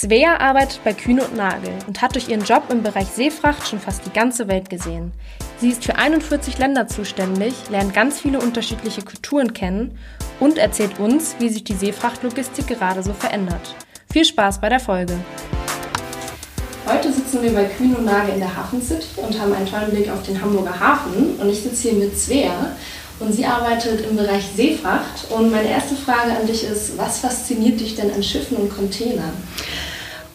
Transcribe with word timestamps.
Svea 0.00 0.38
arbeitet 0.38 0.80
bei 0.82 0.94
Kühne 0.94 1.22
und 1.24 1.36
Nagel 1.36 1.74
und 1.86 2.00
hat 2.00 2.14
durch 2.14 2.30
ihren 2.30 2.42
Job 2.42 2.62
im 2.70 2.82
Bereich 2.82 3.08
Seefracht 3.08 3.68
schon 3.68 3.80
fast 3.80 4.06
die 4.06 4.10
ganze 4.10 4.48
Welt 4.48 4.70
gesehen. 4.70 5.12
Sie 5.58 5.68
ist 5.68 5.84
für 5.84 5.96
41 5.96 6.56
Länder 6.56 6.88
zuständig, 6.88 7.52
lernt 7.68 7.92
ganz 7.92 8.18
viele 8.18 8.40
unterschiedliche 8.40 9.02
Kulturen 9.02 9.52
kennen 9.52 9.98
und 10.38 10.56
erzählt 10.56 10.98
uns, 10.98 11.36
wie 11.38 11.50
sich 11.50 11.64
die 11.64 11.74
Seefrachtlogistik 11.74 12.66
gerade 12.66 13.02
so 13.02 13.12
verändert. 13.12 13.76
Viel 14.10 14.24
Spaß 14.24 14.62
bei 14.62 14.70
der 14.70 14.80
Folge! 14.80 15.18
Heute 16.86 17.12
sitzen 17.12 17.42
wir 17.42 17.52
bei 17.52 17.64
Kühn 17.64 17.94
und 17.94 18.06
Nagel 18.06 18.32
in 18.32 18.40
der 18.40 18.56
Hafen 18.56 18.80
City 18.80 19.04
und 19.18 19.38
haben 19.38 19.52
einen 19.52 19.66
tollen 19.66 19.90
Blick 19.90 20.08
auf 20.08 20.22
den 20.22 20.40
Hamburger 20.40 20.80
Hafen. 20.80 21.36
Und 21.38 21.50
ich 21.50 21.60
sitze 21.60 21.90
hier 21.90 21.98
mit 21.98 22.18
Svea 22.18 22.74
und 23.18 23.34
sie 23.34 23.44
arbeitet 23.44 24.06
im 24.10 24.16
Bereich 24.16 24.44
Seefracht. 24.56 25.30
Und 25.30 25.50
meine 25.50 25.68
erste 25.68 25.94
Frage 25.94 26.32
an 26.40 26.46
dich 26.46 26.64
ist, 26.64 26.96
was 26.96 27.18
fasziniert 27.18 27.78
dich 27.78 27.96
denn 27.96 28.10
an 28.10 28.22
Schiffen 28.22 28.56
und 28.56 28.74
Containern? 28.74 29.34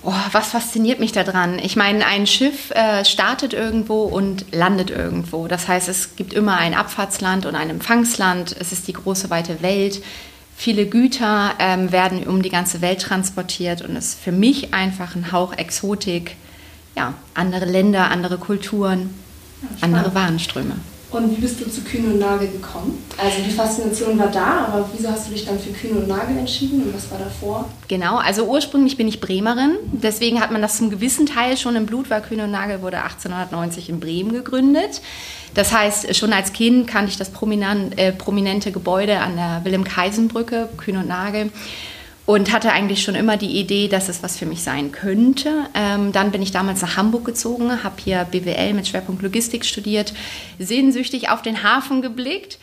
Oh, 0.07 0.13
was 0.33 0.49
fasziniert 0.49 0.99
mich 0.99 1.13
daran? 1.13 1.57
Ich 1.57 1.75
meine, 1.75 2.05
ein 2.05 2.27
Schiff 2.27 2.69
äh, 2.71 3.03
startet 3.03 3.53
irgendwo 3.53 4.03
und 4.03 4.45
landet 4.53 4.91
irgendwo. 4.91 5.47
Das 5.47 5.67
heißt, 5.67 5.89
es 5.89 6.15
gibt 6.15 6.31
immer 6.33 6.57
ein 6.57 6.75
Abfahrtsland 6.75 7.47
und 7.47 7.55
ein 7.55 7.71
Empfangsland. 7.71 8.55
Es 8.59 8.71
ist 8.71 8.87
die 8.87 8.93
große 8.93 9.31
weite 9.31 9.63
Welt. 9.63 10.03
Viele 10.55 10.85
Güter 10.85 11.55
ähm, 11.57 11.91
werden 11.91 12.23
um 12.27 12.43
die 12.43 12.51
ganze 12.51 12.81
Welt 12.81 13.01
transportiert 13.01 13.81
und 13.81 13.95
es 13.95 14.09
ist 14.09 14.19
für 14.19 14.31
mich 14.31 14.75
einfach 14.75 15.15
ein 15.15 15.31
Hauch 15.31 15.53
Exotik. 15.53 16.35
Ja, 16.95 17.15
andere 17.33 17.65
Länder, 17.65 18.11
andere 18.11 18.37
Kulturen, 18.37 19.09
ja, 19.63 19.69
andere 19.81 20.13
Warenströme. 20.13 20.75
Und 21.11 21.31
wie 21.31 21.41
bist 21.41 21.61
du 21.61 21.69
zu 21.69 21.81
Kühn 21.81 22.05
und 22.05 22.19
Nagel 22.19 22.49
gekommen? 22.49 23.03
Also 23.17 23.37
die 23.45 23.51
Faszination 23.51 24.17
war 24.17 24.27
da, 24.27 24.65
aber 24.67 24.89
wieso 24.95 25.09
hast 25.09 25.27
du 25.27 25.33
dich 25.33 25.45
dann 25.45 25.57
für 25.59 25.71
Kühn 25.71 25.95
und 25.95 26.07
Nagel 26.07 26.37
entschieden 26.37 26.81
und 26.81 26.93
was 26.93 27.09
war 27.11 27.19
davor? 27.19 27.69
Genau, 27.87 28.17
also 28.17 28.45
ursprünglich 28.45 28.97
bin 28.97 29.07
ich 29.07 29.21
Bremerin, 29.21 29.77
deswegen 29.91 30.41
hat 30.41 30.51
man 30.51 30.62
das 30.62 30.77
zum 30.77 30.89
gewissen 30.89 31.25
Teil 31.25 31.57
schon 31.57 31.75
im 31.75 31.85
Blut, 31.85 32.09
weil 32.09 32.21
Kühn 32.21 32.41
und 32.41 32.51
Nagel 32.51 32.81
wurde 32.81 32.97
1890 32.97 33.89
in 33.89 33.99
Bremen 33.99 34.34
gegründet. 34.34 35.01
Das 35.53 35.71
heißt, 35.71 36.15
schon 36.15 36.34
als 36.34 36.51
Kind 36.51 36.87
kannte 36.87 37.12
ich 37.12 37.17
das 37.17 37.29
äh, 37.29 38.12
prominente 38.12 38.71
Gebäude 38.71 39.19
an 39.19 39.37
der 39.37 39.62
Wilhelm-Kaisen-Brücke, 39.63 40.69
Kühn 40.77 40.97
und 40.97 41.07
Nagel 41.07 41.51
und 42.26 42.51
hatte 42.51 42.71
eigentlich 42.71 43.04
schon 43.04 43.15
immer 43.15 43.37
die 43.37 43.59
Idee, 43.59 43.87
dass 43.87 44.09
es 44.09 44.23
was 44.23 44.37
für 44.37 44.45
mich 44.45 44.63
sein 44.63 44.91
könnte. 44.91 45.65
Ähm, 45.73 46.12
dann 46.12 46.31
bin 46.31 46.41
ich 46.41 46.51
damals 46.51 46.81
nach 46.81 46.98
Hamburg 46.98 47.26
gezogen, 47.26 47.84
habe 47.84 47.95
hier 48.04 48.26
BWL 48.26 48.73
mit 48.73 48.87
Schwerpunkt 48.87 49.21
Logistik 49.21 49.65
studiert, 49.65 50.13
sehnsüchtig 50.57 51.29
auf 51.29 51.41
den 51.41 51.63
Hafen 51.63 52.01
geblickt 52.01 52.57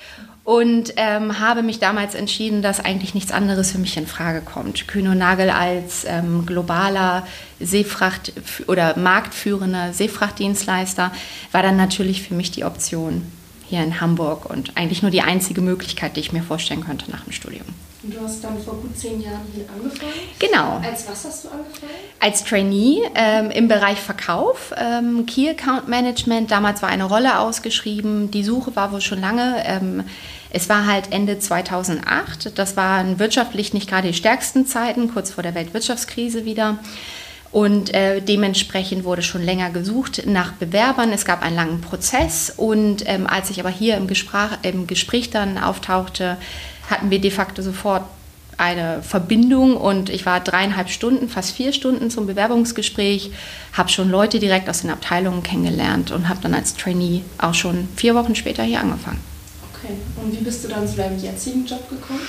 und 0.44 0.94
ähm, 0.96 1.38
habe 1.38 1.62
mich 1.62 1.78
damals 1.78 2.16
entschieden, 2.16 2.62
dass 2.62 2.84
eigentlich 2.84 3.14
nichts 3.14 3.30
anderes 3.30 3.70
für 3.70 3.78
mich 3.78 3.96
in 3.96 4.08
Frage 4.08 4.40
kommt. 4.40 4.88
Kühn 4.88 5.06
und 5.06 5.18
Nagel 5.18 5.50
als 5.50 6.04
ähm, 6.04 6.44
globaler 6.44 7.24
Seefracht- 7.60 8.32
oder 8.66 8.98
marktführender 8.98 9.92
Seefrachtdienstleister 9.92 11.12
war 11.52 11.62
dann 11.62 11.76
natürlich 11.76 12.22
für 12.22 12.34
mich 12.34 12.50
die 12.50 12.64
Option 12.64 13.24
hier 13.68 13.84
in 13.84 14.00
Hamburg 14.00 14.50
und 14.50 14.76
eigentlich 14.76 15.02
nur 15.02 15.12
die 15.12 15.22
einzige 15.22 15.60
Möglichkeit, 15.60 16.16
die 16.16 16.20
ich 16.20 16.32
mir 16.32 16.42
vorstellen 16.42 16.84
könnte 16.84 17.08
nach 17.12 17.22
dem 17.22 17.32
Studium. 17.32 17.66
Und 18.02 18.14
du 18.14 18.20
hast 18.20 18.42
dann 18.42 18.60
vor 18.60 18.74
gut 18.74 18.98
zehn 18.98 19.20
Jahren 19.20 19.46
hier 19.54 19.64
angefangen? 19.72 20.12
Genau. 20.40 20.80
Als 20.84 21.08
was 21.08 21.24
hast 21.24 21.44
du 21.44 21.48
angefangen? 21.50 21.92
Als 22.18 22.42
Trainee 22.42 23.02
ähm, 23.14 23.50
im 23.50 23.68
Bereich 23.68 23.98
Verkauf, 23.98 24.74
ähm, 24.76 25.24
Key 25.26 25.48
Account 25.48 25.86
Management. 25.86 26.50
Damals 26.50 26.82
war 26.82 26.88
eine 26.88 27.04
Rolle 27.04 27.38
ausgeschrieben. 27.38 28.32
Die 28.32 28.42
Suche 28.42 28.74
war 28.74 28.92
wohl 28.92 29.00
schon 29.00 29.20
lange. 29.20 29.62
Ähm, 29.64 30.02
es 30.50 30.68
war 30.68 30.86
halt 30.86 31.12
Ende 31.12 31.38
2008. 31.38 32.58
Das 32.58 32.76
waren 32.76 33.20
wirtschaftlich 33.20 33.72
nicht 33.72 33.88
gerade 33.88 34.08
die 34.08 34.14
stärksten 34.14 34.66
Zeiten, 34.66 35.12
kurz 35.12 35.30
vor 35.30 35.42
der 35.42 35.54
Weltwirtschaftskrise 35.54 36.44
wieder. 36.44 36.78
Und 37.52 37.94
äh, 37.94 38.20
dementsprechend 38.20 39.04
wurde 39.04 39.22
schon 39.22 39.42
länger 39.42 39.70
gesucht 39.70 40.26
nach 40.26 40.52
Bewerbern. 40.52 41.12
Es 41.12 41.24
gab 41.24 41.42
einen 41.42 41.54
langen 41.54 41.80
Prozess. 41.82 42.52
Und 42.56 43.04
ähm, 43.06 43.26
als 43.26 43.50
ich 43.50 43.60
aber 43.60 43.68
hier 43.68 43.96
im, 43.96 44.08
Gespräch, 44.08 44.50
im 44.62 44.86
Gespräch 44.86 45.30
dann 45.30 45.58
auftauchte, 45.58 46.38
hatten 46.90 47.10
wir 47.10 47.20
de 47.20 47.30
facto 47.30 47.62
sofort 47.62 48.04
eine 48.58 49.02
Verbindung 49.02 49.76
und 49.76 50.08
ich 50.10 50.26
war 50.26 50.40
dreieinhalb 50.40 50.88
Stunden, 50.88 51.28
fast 51.28 51.52
vier 51.54 51.72
Stunden 51.72 52.10
zum 52.10 52.26
Bewerbungsgespräch, 52.26 53.32
habe 53.72 53.88
schon 53.88 54.10
Leute 54.10 54.38
direkt 54.38 54.68
aus 54.68 54.82
den 54.82 54.90
Abteilungen 54.90 55.42
kennengelernt 55.42 56.10
und 56.10 56.28
habe 56.28 56.40
dann 56.42 56.54
als 56.54 56.74
Trainee 56.76 57.22
auch 57.38 57.54
schon 57.54 57.88
vier 57.96 58.14
Wochen 58.14 58.34
später 58.34 58.62
hier 58.62 58.80
angefangen. 58.80 59.20
Okay, 59.74 59.94
und 60.22 60.32
wie 60.32 60.44
bist 60.44 60.64
du 60.64 60.68
dann 60.68 60.86
zu 60.86 60.96
deinem 60.96 61.18
jetzigen 61.18 61.66
Job 61.66 61.88
gekommen? 61.88 62.20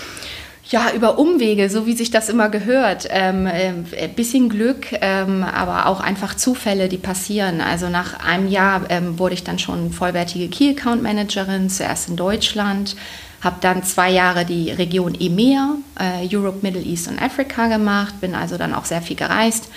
Ja, 0.70 0.92
über 0.96 1.20
Umwege, 1.20 1.70
so 1.70 1.86
wie 1.86 1.94
sich 1.94 2.10
das 2.10 2.30
immer 2.30 2.48
gehört. 2.48 3.08
Ähm, 3.10 3.48
ein 3.48 3.86
äh, 3.92 4.08
bisschen 4.08 4.48
Glück, 4.48 4.88
ähm, 5.02 5.44
aber 5.44 5.88
auch 5.88 6.00
einfach 6.00 6.36
Zufälle, 6.36 6.88
die 6.88 6.98
passieren. 6.98 7.60
Also 7.60 7.90
nach 7.90 8.26
einem 8.26 8.48
Jahr 8.48 8.84
ähm, 8.90 9.20
wurde 9.20 9.34
ich 9.34 9.44
dann 9.44 9.60
schon 9.60 9.92
vollwertige 9.92 10.48
Key 10.48 10.70
Account 10.70 11.04
Managerin, 11.04 11.70
zuerst 11.70 12.08
in 12.08 12.16
Deutschland, 12.16 12.96
habe 13.42 13.58
dann 13.60 13.84
zwei 13.84 14.10
Jahre 14.10 14.46
die 14.46 14.72
Region 14.72 15.16
EMEA, 15.20 15.76
äh, 16.00 16.34
Europe, 16.34 16.60
Middle 16.62 16.82
East 16.82 17.10
und 17.10 17.22
Africa 17.22 17.68
gemacht, 17.68 18.22
bin 18.22 18.34
also 18.34 18.58
dann 18.58 18.74
auch 18.74 18.86
sehr 18.86 19.02
viel 19.02 19.18
gereist. 19.18 19.68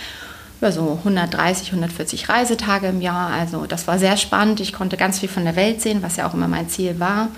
Über 0.61 0.71
so 0.71 0.99
130, 0.99 1.69
140 1.69 2.29
Reisetage 2.29 2.87
im 2.87 3.03
Jahr. 3.03 3.31
Also 3.31 3.67
das 3.67 3.89
war 3.89 3.99
sehr 3.99 4.17
spannend. 4.17 4.61
Ich 4.61 4.73
konnte 4.73 4.97
ganz 4.97 5.19
viel 5.19 5.29
von 5.29 5.45
der 5.45 5.57
Welt 5.57 5.83
sehen, 5.83 6.03
was 6.03 6.17
ja 6.17 6.29
auch 6.29 6.33
immer 6.33 6.49
mein 6.49 6.69
Ziel 6.71 7.01
war. 7.01 7.29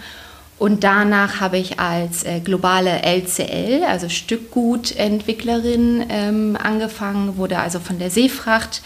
Und 0.58 0.82
danach 0.82 1.40
habe 1.40 1.58
ich 1.58 1.78
als 1.78 2.24
äh, 2.24 2.40
globale 2.40 3.02
LCL, 3.02 3.84
also 3.86 4.08
Stückgutentwicklerin, 4.08 6.04
ähm, 6.08 6.58
angefangen, 6.60 7.36
wurde 7.36 7.58
also 7.58 7.78
von 7.78 7.98
der 7.98 8.10
Seefracht 8.10 8.82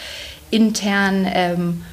intern 0.51 1.27
ähm, 1.33 1.85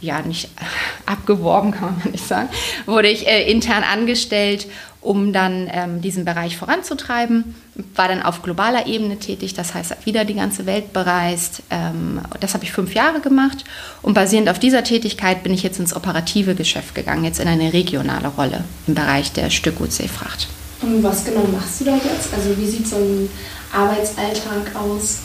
ja 0.00 0.22
nicht 0.22 0.48
abgeworben, 1.06 1.72
kann 1.72 1.98
man 2.02 2.12
nicht 2.12 2.26
sagen, 2.26 2.48
wurde 2.86 3.08
ich 3.08 3.26
äh, 3.26 3.50
intern 3.50 3.84
angestellt, 3.84 4.66
um 5.08 5.32
dann 5.32 5.70
ähm, 5.72 6.02
diesen 6.02 6.26
Bereich 6.26 6.58
voranzutreiben. 6.58 7.54
War 7.94 8.08
dann 8.08 8.22
auf 8.22 8.42
globaler 8.42 8.86
Ebene 8.86 9.18
tätig, 9.18 9.54
das 9.54 9.72
heißt 9.72 10.04
wieder 10.04 10.26
die 10.26 10.34
ganze 10.34 10.66
Welt 10.66 10.92
bereist. 10.92 11.62
Ähm, 11.70 12.20
das 12.40 12.52
habe 12.52 12.64
ich 12.64 12.72
fünf 12.72 12.92
Jahre 12.92 13.20
gemacht 13.20 13.64
und 14.02 14.12
basierend 14.12 14.50
auf 14.50 14.58
dieser 14.58 14.84
Tätigkeit 14.84 15.42
bin 15.42 15.54
ich 15.54 15.62
jetzt 15.62 15.80
ins 15.80 15.96
operative 15.96 16.54
Geschäft 16.54 16.94
gegangen, 16.94 17.24
jetzt 17.24 17.40
in 17.40 17.48
eine 17.48 17.72
regionale 17.72 18.28
Rolle 18.28 18.64
im 18.86 18.94
Bereich 18.94 19.32
der 19.32 19.48
Stückgutseefracht. 19.48 20.46
Und 20.82 21.02
was 21.02 21.24
genau 21.24 21.44
machst 21.50 21.80
du 21.80 21.86
da 21.86 21.94
jetzt? 21.94 22.34
Also 22.34 22.58
wie 22.58 22.66
sieht 22.66 22.86
so 22.86 22.96
ein 22.96 23.30
Arbeitsalltag 23.72 24.76
aus? 24.76 25.20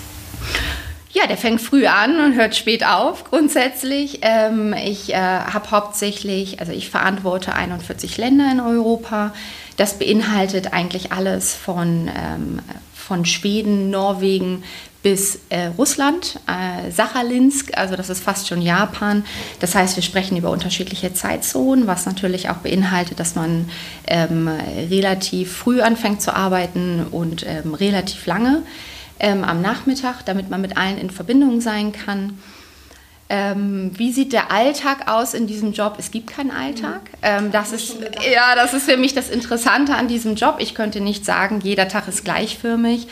Ja, 1.14 1.28
der 1.28 1.38
fängt 1.38 1.62
früh 1.62 1.86
an 1.86 2.20
und 2.20 2.34
hört 2.34 2.56
spät 2.56 2.84
auf 2.84 3.26
grundsätzlich. 3.26 4.20
Ähm, 4.24 4.74
ich 4.74 5.14
äh, 5.14 5.16
habe 5.16 5.70
hauptsächlich, 5.70 6.60
also 6.60 6.72
ich 6.72 6.90
verantworte 6.90 7.54
41 7.54 8.18
Länder 8.18 8.52
in 8.52 8.60
Europa. 8.60 9.32
Das 9.78 9.98
beinhaltet 9.98 10.74
eigentlich 10.74 11.12
alles 11.12 11.54
von, 11.54 12.10
ähm, 12.16 12.60
von 12.94 13.26
Schweden, 13.26 13.90
Norwegen 13.90 14.64
bis 15.04 15.40
äh, 15.50 15.66
Russland, 15.78 16.40
äh, 16.48 16.90
Sachalinsk, 16.90 17.78
also 17.78 17.98
das 17.98 18.10
ist 18.10 18.24
fast 18.24 18.48
schon 18.48 18.62
Japan. 18.62 19.26
Das 19.60 19.76
heißt, 19.76 19.98
wir 19.98 20.04
sprechen 20.04 20.38
über 20.38 20.50
unterschiedliche 20.50 21.14
Zeitzonen, 21.14 21.88
was 21.88 22.06
natürlich 22.06 22.50
auch 22.50 22.58
beinhaltet, 22.58 23.20
dass 23.20 23.36
man 23.36 23.70
ähm, 24.08 24.48
relativ 24.48 25.52
früh 25.52 25.82
anfängt 25.82 26.22
zu 26.22 26.34
arbeiten 26.34 27.06
und 27.12 27.46
ähm, 27.46 27.74
relativ 27.74 28.26
lange 28.26 28.64
ähm, 29.20 29.44
am 29.44 29.62
Nachmittag, 29.62 30.24
damit 30.26 30.50
man 30.50 30.62
mit 30.62 30.78
allen 30.78 30.98
in 30.98 31.10
Verbindung 31.10 31.60
sein 31.60 31.92
kann. 31.92 32.40
Ähm, 33.36 33.90
wie 33.96 34.12
sieht 34.12 34.32
der 34.32 34.52
Alltag 34.52 35.08
aus 35.12 35.34
in 35.34 35.48
diesem 35.48 35.74
Job? 35.74 35.96
Es 35.98 36.12
gibt 36.12 36.30
keinen 36.30 36.52
Alltag. 36.52 37.02
Ähm, 37.24 37.52
das, 37.52 37.72
ist, 37.72 37.96
ja, 38.32 38.54
das 38.54 38.76
ist 38.76 38.88
für 38.88 38.96
mich 38.96 39.16
das 39.16 39.32
Interessante 39.32 39.96
an 39.96 40.08
diesem 40.08 40.36
Job. 40.36 40.58
Ich 40.60 40.76
könnte 40.76 41.02
nicht 41.02 41.26
sagen, 41.26 41.60
jeder 41.64 41.88
Tag 41.88 42.08
ist 42.08 42.24
gleichförmig. 42.24 43.08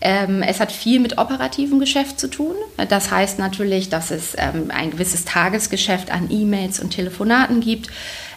Ähm, 0.00 0.42
es 0.42 0.60
hat 0.60 0.72
viel 0.72 0.98
mit 0.98 1.18
operativem 1.18 1.78
Geschäft 1.78 2.18
zu 2.18 2.28
tun. 2.30 2.54
Das 2.88 3.10
heißt 3.10 3.38
natürlich, 3.38 3.90
dass 3.90 4.10
es 4.10 4.34
ähm, 4.38 4.70
ein 4.70 4.92
gewisses 4.92 5.26
Tagesgeschäft 5.26 6.10
an 6.10 6.30
E-Mails 6.30 6.80
und 6.80 6.88
Telefonaten 6.92 7.60
gibt. 7.60 7.88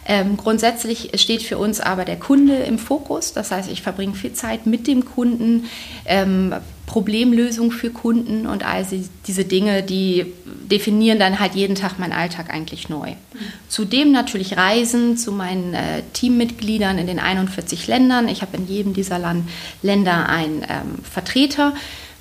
Ähm, 0.06 0.36
grundsätzlich 0.36 1.10
steht 1.14 1.42
für 1.42 1.58
uns 1.58 1.80
aber 1.80 2.04
der 2.04 2.16
Kunde 2.16 2.56
im 2.56 2.78
Fokus. 2.78 3.32
Das 3.32 3.50
heißt, 3.50 3.70
ich 3.70 3.82
verbringe 3.82 4.14
viel 4.14 4.32
Zeit 4.34 4.66
mit 4.66 4.86
dem 4.86 5.04
Kunden, 5.04 5.64
ähm, 6.04 6.54
Problemlösung 6.86 7.70
für 7.70 7.88
Kunden 7.90 8.46
und 8.46 8.64
all 8.64 8.86
diese 9.26 9.44
Dinge, 9.44 9.82
die 9.82 10.26
definieren 10.70 11.18
dann 11.18 11.40
halt 11.40 11.54
jeden 11.54 11.74
Tag 11.74 11.98
meinen 11.98 12.12
Alltag 12.12 12.52
eigentlich 12.52 12.90
neu. 12.90 13.10
Mhm. 13.10 13.38
Zudem 13.68 14.12
natürlich 14.12 14.58
Reisen 14.58 15.16
zu 15.16 15.32
meinen 15.32 15.72
äh, 15.72 16.02
Teammitgliedern 16.12 16.98
in 16.98 17.06
den 17.06 17.18
41 17.18 17.86
Ländern. 17.86 18.28
Ich 18.28 18.42
habe 18.42 18.56
in 18.58 18.68
jedem 18.68 18.92
dieser 18.92 19.18
Land 19.18 19.48
Länder 19.82 20.28
einen 20.28 20.62
ähm, 20.62 20.98
Vertreter 21.02 21.72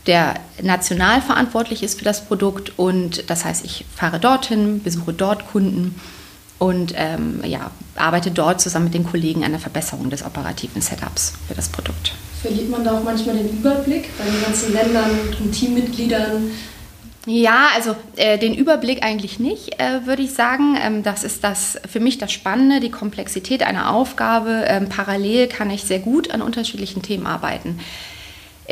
der 0.05 0.35
national 0.61 1.21
verantwortlich 1.21 1.81
ist 1.81 1.99
für 1.99 2.05
das 2.05 2.25
Produkt 2.25 2.73
und 2.77 3.29
das 3.29 3.45
heißt, 3.45 3.63
ich 3.63 3.85
fahre 3.95 4.19
dorthin, 4.19 4.83
besuche 4.83 5.13
dort 5.13 5.47
Kunden 5.47 5.95
und 6.63 6.93
ähm, 6.95 7.41
ja, 7.45 7.71
arbeite 7.97 8.31
dort 8.31 8.61
zusammen 8.61 8.85
mit 8.85 8.93
den 8.93 9.03
Kollegen 9.03 9.43
an 9.43 9.51
der 9.51 9.59
Verbesserung 9.59 10.09
des 10.09 10.23
operativen 10.23 10.81
Setups 10.81 11.33
für 11.45 11.53
das 11.53 11.67
Produkt. 11.67 12.13
Verliert 12.41 12.69
man 12.69 12.85
da 12.85 12.97
auch 12.97 13.03
manchmal 13.03 13.35
den 13.35 13.49
Überblick 13.49 14.17
bei 14.17 14.23
den 14.23 14.41
ganzen 14.41 14.71
Ländern 14.71 15.11
und 15.41 15.51
Teammitgliedern? 15.51 16.51
Ja, 17.25 17.67
also 17.75 17.97
äh, 18.15 18.37
den 18.37 18.53
Überblick 18.53 19.03
eigentlich 19.03 19.39
nicht, 19.39 19.77
äh, 19.81 20.05
würde 20.05 20.21
ich 20.21 20.31
sagen. 20.31 20.77
Ähm, 20.81 21.03
das 21.03 21.25
ist 21.25 21.43
das 21.43 21.77
für 21.89 21.99
mich 21.99 22.17
das 22.17 22.31
Spannende, 22.31 22.79
die 22.79 22.91
Komplexität 22.91 23.61
einer 23.63 23.93
Aufgabe. 23.93 24.63
Ähm, 24.65 24.87
parallel 24.87 25.47
kann 25.47 25.69
ich 25.69 25.83
sehr 25.83 25.99
gut 25.99 26.31
an 26.31 26.41
unterschiedlichen 26.41 27.01
Themen 27.01 27.25
arbeiten. 27.25 27.79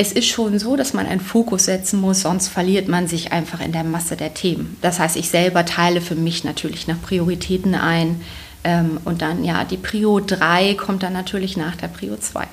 Es 0.01 0.11
ist 0.11 0.29
schon 0.29 0.57
so, 0.57 0.75
dass 0.75 0.95
man 0.95 1.05
einen 1.05 1.21
Fokus 1.21 1.65
setzen 1.65 2.01
muss, 2.01 2.21
sonst 2.21 2.47
verliert 2.47 2.87
man 2.87 3.07
sich 3.07 3.31
einfach 3.31 3.61
in 3.61 3.71
der 3.71 3.83
Masse 3.83 4.15
der 4.15 4.33
Themen. 4.33 4.75
Das 4.81 4.97
heißt, 4.97 5.15
ich 5.15 5.29
selber 5.29 5.63
teile 5.63 6.01
für 6.01 6.15
mich 6.15 6.43
natürlich 6.43 6.87
nach 6.87 6.99
Prioritäten 6.99 7.75
ein. 7.75 8.19
Ähm, 8.63 8.97
und 9.05 9.21
dann, 9.21 9.43
ja, 9.43 9.63
die 9.63 9.77
Prio 9.77 10.19
3 10.19 10.73
kommt 10.73 11.03
dann 11.03 11.13
natürlich 11.13 11.55
nach 11.55 11.75
der 11.75 11.87
Prio 11.87 12.17
2. 12.17 12.41
So. 12.41 12.47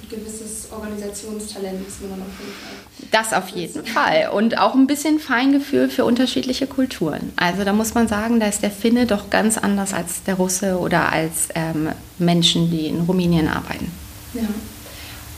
Ein 0.00 0.08
gewisses 0.10 0.68
Organisationstalent 0.70 1.88
ist 1.88 2.02
man 2.02 2.10
dann 2.10 2.20
auf 2.22 2.38
jeden 2.38 2.52
Fall. 2.52 3.10
Das 3.10 3.32
auf 3.32 3.48
jeden 3.48 3.84
Fall. 3.84 4.30
Und 4.32 4.58
auch 4.58 4.76
ein 4.76 4.86
bisschen 4.86 5.18
Feingefühl 5.18 5.88
für 5.88 6.04
unterschiedliche 6.04 6.68
Kulturen. 6.68 7.32
Also 7.34 7.64
da 7.64 7.72
muss 7.72 7.94
man 7.94 8.06
sagen, 8.06 8.38
da 8.38 8.46
ist 8.46 8.62
der 8.62 8.70
Finne 8.70 9.06
doch 9.06 9.28
ganz 9.28 9.58
anders 9.58 9.92
als 9.92 10.22
der 10.22 10.36
Russe 10.36 10.78
oder 10.78 11.12
als 11.12 11.48
ähm, 11.56 11.88
Menschen, 12.20 12.70
die 12.70 12.86
in 12.86 13.00
Rumänien 13.00 13.48
arbeiten. 13.48 13.90
Ja. 14.34 14.42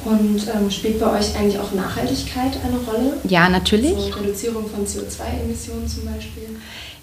Und 0.05 0.47
ähm, 0.55 0.71
spielt 0.71 1.01
bei 1.01 1.19
euch 1.19 1.35
eigentlich 1.37 1.59
auch 1.59 1.73
Nachhaltigkeit 1.73 2.53
eine 2.65 2.77
Rolle? 2.77 3.17
Ja, 3.25 3.49
natürlich. 3.49 3.95
Also 3.95 4.19
Reduzierung 4.19 4.69
von 4.69 4.87
CO2-Emissionen 4.87 5.89
zum 5.89 6.05
Beispiel? 6.05 6.49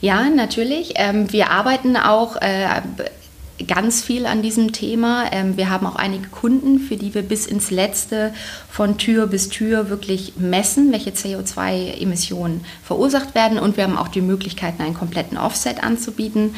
Ja, 0.01 0.29
natürlich. 0.29 0.93
Ähm, 0.95 1.31
wir 1.31 1.49
arbeiten 1.49 1.97
auch 1.97 2.35
äh, 2.41 2.81
ganz 3.67 4.01
viel 4.01 4.25
an 4.25 4.41
diesem 4.41 4.71
Thema. 4.71 5.31
Ähm, 5.31 5.57
wir 5.57 5.69
haben 5.69 5.85
auch 5.85 5.95
einige 5.95 6.27
Kunden, 6.29 6.79
für 6.79 6.95
die 6.95 7.13
wir 7.13 7.21
bis 7.21 7.45
ins 7.45 7.71
Letzte 7.71 8.33
von 8.69 8.97
Tür 8.97 9.27
bis 9.27 9.49
Tür 9.49 9.89
wirklich 9.89 10.33
messen, 10.37 10.91
welche 10.91 11.11
CO2-Emissionen 11.11 12.63
verursacht 12.83 13.35
werden. 13.35 13.59
Und 13.59 13.77
wir 13.77 13.83
haben 13.83 13.97
auch 13.97 14.07
die 14.09 14.21
Möglichkeit, 14.21 14.79
einen 14.79 14.93
kompletten 14.93 15.37
Offset 15.37 15.83
anzubieten 15.83 16.55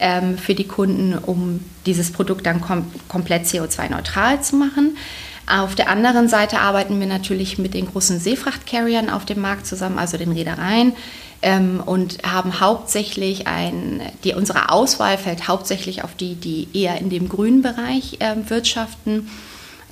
ähm, 0.00 0.38
für 0.38 0.54
die 0.54 0.66
Kunden, 0.66 1.16
um 1.16 1.60
dieses 1.86 2.12
Produkt 2.12 2.46
dann 2.46 2.60
kom 2.60 2.84
komplett 3.08 3.44
CO2-neutral 3.44 4.42
zu 4.42 4.56
machen. 4.56 4.96
Auf 5.46 5.74
der 5.74 5.88
anderen 5.88 6.28
Seite 6.28 6.60
arbeiten 6.60 7.00
wir 7.00 7.06
natürlich 7.06 7.58
mit 7.58 7.74
den 7.74 7.86
großen 7.86 8.20
Seefrachtcarriern 8.20 9.10
auf 9.10 9.24
dem 9.24 9.40
Markt 9.40 9.66
zusammen, 9.66 9.98
also 9.98 10.16
den 10.16 10.32
Reedereien, 10.32 10.94
ähm, 11.42 11.82
und 11.84 12.18
haben 12.22 12.60
hauptsächlich 12.60 13.46
ein, 13.48 14.00
die, 14.22 14.34
unsere 14.34 14.70
Auswahl 14.70 15.18
fällt 15.18 15.48
hauptsächlich 15.48 16.04
auf 16.04 16.14
die, 16.14 16.36
die 16.36 16.68
eher 16.72 16.98
in 16.98 17.10
dem 17.10 17.28
grünen 17.28 17.62
Bereich 17.62 18.18
äh, 18.20 18.36
wirtschaften. 18.48 19.28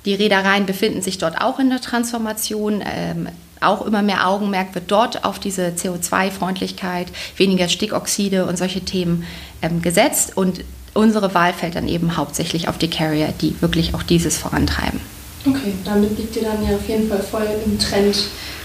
Die 0.04 0.14
Reedereien 0.14 0.66
befinden 0.66 1.02
sich 1.02 1.18
dort 1.18 1.40
auch 1.40 1.58
in 1.58 1.68
der 1.68 1.80
Transformation. 1.80 2.82
Ähm, 2.86 3.28
auch 3.60 3.84
immer 3.84 4.00
mehr 4.00 4.26
Augenmerk 4.26 4.74
wird 4.74 4.90
dort 4.90 5.24
auf 5.24 5.38
diese 5.38 5.68
CO2-Freundlichkeit, 5.68 7.08
weniger 7.36 7.68
Stickoxide 7.68 8.46
und 8.46 8.56
solche 8.56 8.80
Themen 8.82 9.24
ähm, 9.60 9.82
gesetzt. 9.82 10.36
Und 10.36 10.64
unsere 10.94 11.34
Wahl 11.34 11.52
fällt 11.52 11.74
dann 11.74 11.88
eben 11.88 12.16
hauptsächlich 12.16 12.68
auf 12.68 12.78
die 12.78 12.88
Carrier, 12.88 13.34
die 13.40 13.60
wirklich 13.60 13.94
auch 13.94 14.02
dieses 14.02 14.38
vorantreiben. 14.38 15.00
Okay, 15.46 15.72
damit 15.84 16.18
liegt 16.18 16.36
ihr 16.36 16.42
dann 16.42 16.62
ja 16.68 16.76
auf 16.76 16.86
jeden 16.86 17.08
Fall 17.08 17.22
voll 17.22 17.46
im 17.64 17.78
Trend 17.78 18.16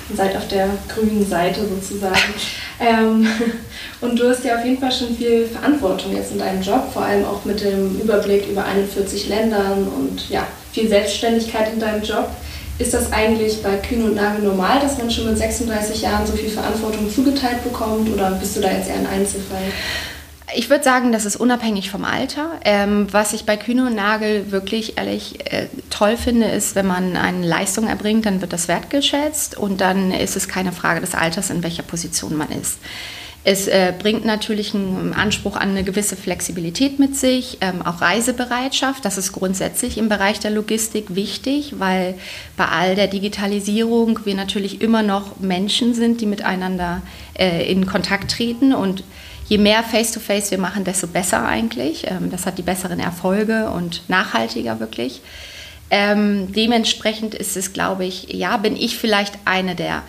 und 0.09 0.17
seid 0.17 0.35
auf 0.35 0.47
der 0.49 0.69
grünen 0.93 1.25
Seite 1.27 1.61
sozusagen. 1.67 2.15
Ähm, 2.77 3.25
und 4.01 4.19
du 4.19 4.27
hast 4.27 4.43
ja 4.43 4.57
auf 4.57 4.65
jeden 4.65 4.77
Fall 4.77 4.91
schon 4.91 5.15
viel 5.15 5.45
Verantwortung 5.45 6.13
jetzt 6.13 6.33
in 6.33 6.39
deinem 6.39 6.61
Job, 6.61 6.91
vor 6.91 7.03
allem 7.03 7.23
auch 7.23 7.45
mit 7.45 7.61
dem 7.61 8.01
Überblick 8.01 8.49
über 8.49 8.65
41 8.65 9.29
Ländern 9.29 9.87
und 9.87 10.29
ja, 10.29 10.45
viel 10.73 10.89
Selbstständigkeit 10.89 11.71
in 11.71 11.79
deinem 11.79 12.03
Job. 12.03 12.27
Ist 12.77 12.93
das 12.93 13.13
eigentlich 13.13 13.63
bei 13.63 13.77
Kühn 13.77 14.03
und 14.03 14.15
Nagel 14.15 14.43
normal, 14.43 14.81
dass 14.81 14.97
man 14.97 15.09
schon 15.09 15.27
mit 15.27 15.37
36 15.37 16.01
Jahren 16.01 16.27
so 16.27 16.33
viel 16.33 16.49
Verantwortung 16.49 17.09
zugeteilt 17.09 17.63
bekommt 17.63 18.11
oder 18.13 18.31
bist 18.31 18.57
du 18.57 18.59
da 18.59 18.69
jetzt 18.71 18.89
eher 18.89 18.95
ein 18.95 19.07
Einzelfall? 19.07 19.71
Ich 20.57 20.69
würde 20.69 20.85
sagen, 20.85 21.11
das 21.11 21.25
ist 21.25 21.35
unabhängig 21.35 21.91
vom 21.91 22.05
Alter. 22.05 22.51
Ähm, 22.63 23.07
was 23.11 23.33
ich 23.33 23.45
bei 23.45 23.57
Kühne 23.57 23.87
und 23.87 23.95
Nagel 23.95 24.51
wirklich 24.51 24.97
ehrlich 24.97 25.51
äh, 25.51 25.67
toll 25.89 26.15
finde, 26.15 26.47
ist, 26.47 26.75
wenn 26.75 26.87
man 26.87 27.17
eine 27.17 27.45
Leistung 27.45 27.87
erbringt, 27.87 28.25
dann 28.25 28.39
wird 28.39 28.53
das 28.53 28.69
wertgeschätzt 28.69 29.57
und 29.57 29.81
dann 29.81 30.11
ist 30.11 30.37
es 30.37 30.47
keine 30.47 30.71
Frage 30.71 31.01
des 31.01 31.13
Alters, 31.13 31.49
in 31.49 31.61
welcher 31.61 31.83
Position 31.83 32.37
man 32.37 32.49
ist. 32.51 32.79
Es 33.43 33.67
äh, 33.67 33.93
bringt 33.97 34.25
natürlich 34.25 34.73
einen 34.73 35.13
Anspruch 35.13 35.55
an 35.55 35.69
eine 35.69 35.83
gewisse 35.83 36.15
Flexibilität 36.15 36.99
mit 36.99 37.15
sich, 37.17 37.57
ähm, 37.61 37.85
auch 37.85 38.01
Reisebereitschaft. 38.01 39.03
Das 39.03 39.19
ist 39.19 39.33
grundsätzlich 39.33 39.97
im 39.97 40.09
Bereich 40.09 40.39
der 40.39 40.51
Logistik 40.51 41.15
wichtig, 41.15 41.75
weil 41.77 42.15
bei 42.55 42.65
all 42.65 42.95
der 42.95 43.07
Digitalisierung 43.07 44.21
wir 44.23 44.35
natürlich 44.35 44.81
immer 44.81 45.03
noch 45.03 45.39
Menschen 45.39 45.93
sind, 45.93 46.21
die 46.21 46.25
miteinander 46.25 47.01
äh, 47.37 47.69
in 47.71 47.85
Kontakt 47.85 48.31
treten 48.31 48.73
und 48.73 49.03
je 49.47 49.57
mehr 49.57 49.83
Face-to-Face 49.83 50.47
-face 50.47 50.51
wir 50.51 50.57
machen, 50.57 50.83
desto 50.83 51.07
besser 51.07 51.45
eigentlich. 51.45 52.07
Ähm, 52.07 52.31
das 52.31 52.45
hat 52.45 52.57
die 52.57 52.63
besseren 52.63 52.99
Erfolge 52.99 53.69
und 53.69 54.01
nachhaltiger 54.07 54.79
wirklich. 54.79 55.21
Ähm, 55.91 56.51
dementsprechend 56.51 57.35
ist 57.35 57.55
es, 57.55 57.73
glaube 57.73 58.05
ich, 58.05 58.33
ja, 58.33 58.57
bin 58.57 58.75
ich 58.75 58.97
vielleicht 58.97 59.37
eine 59.45 59.75
der 59.75 60.01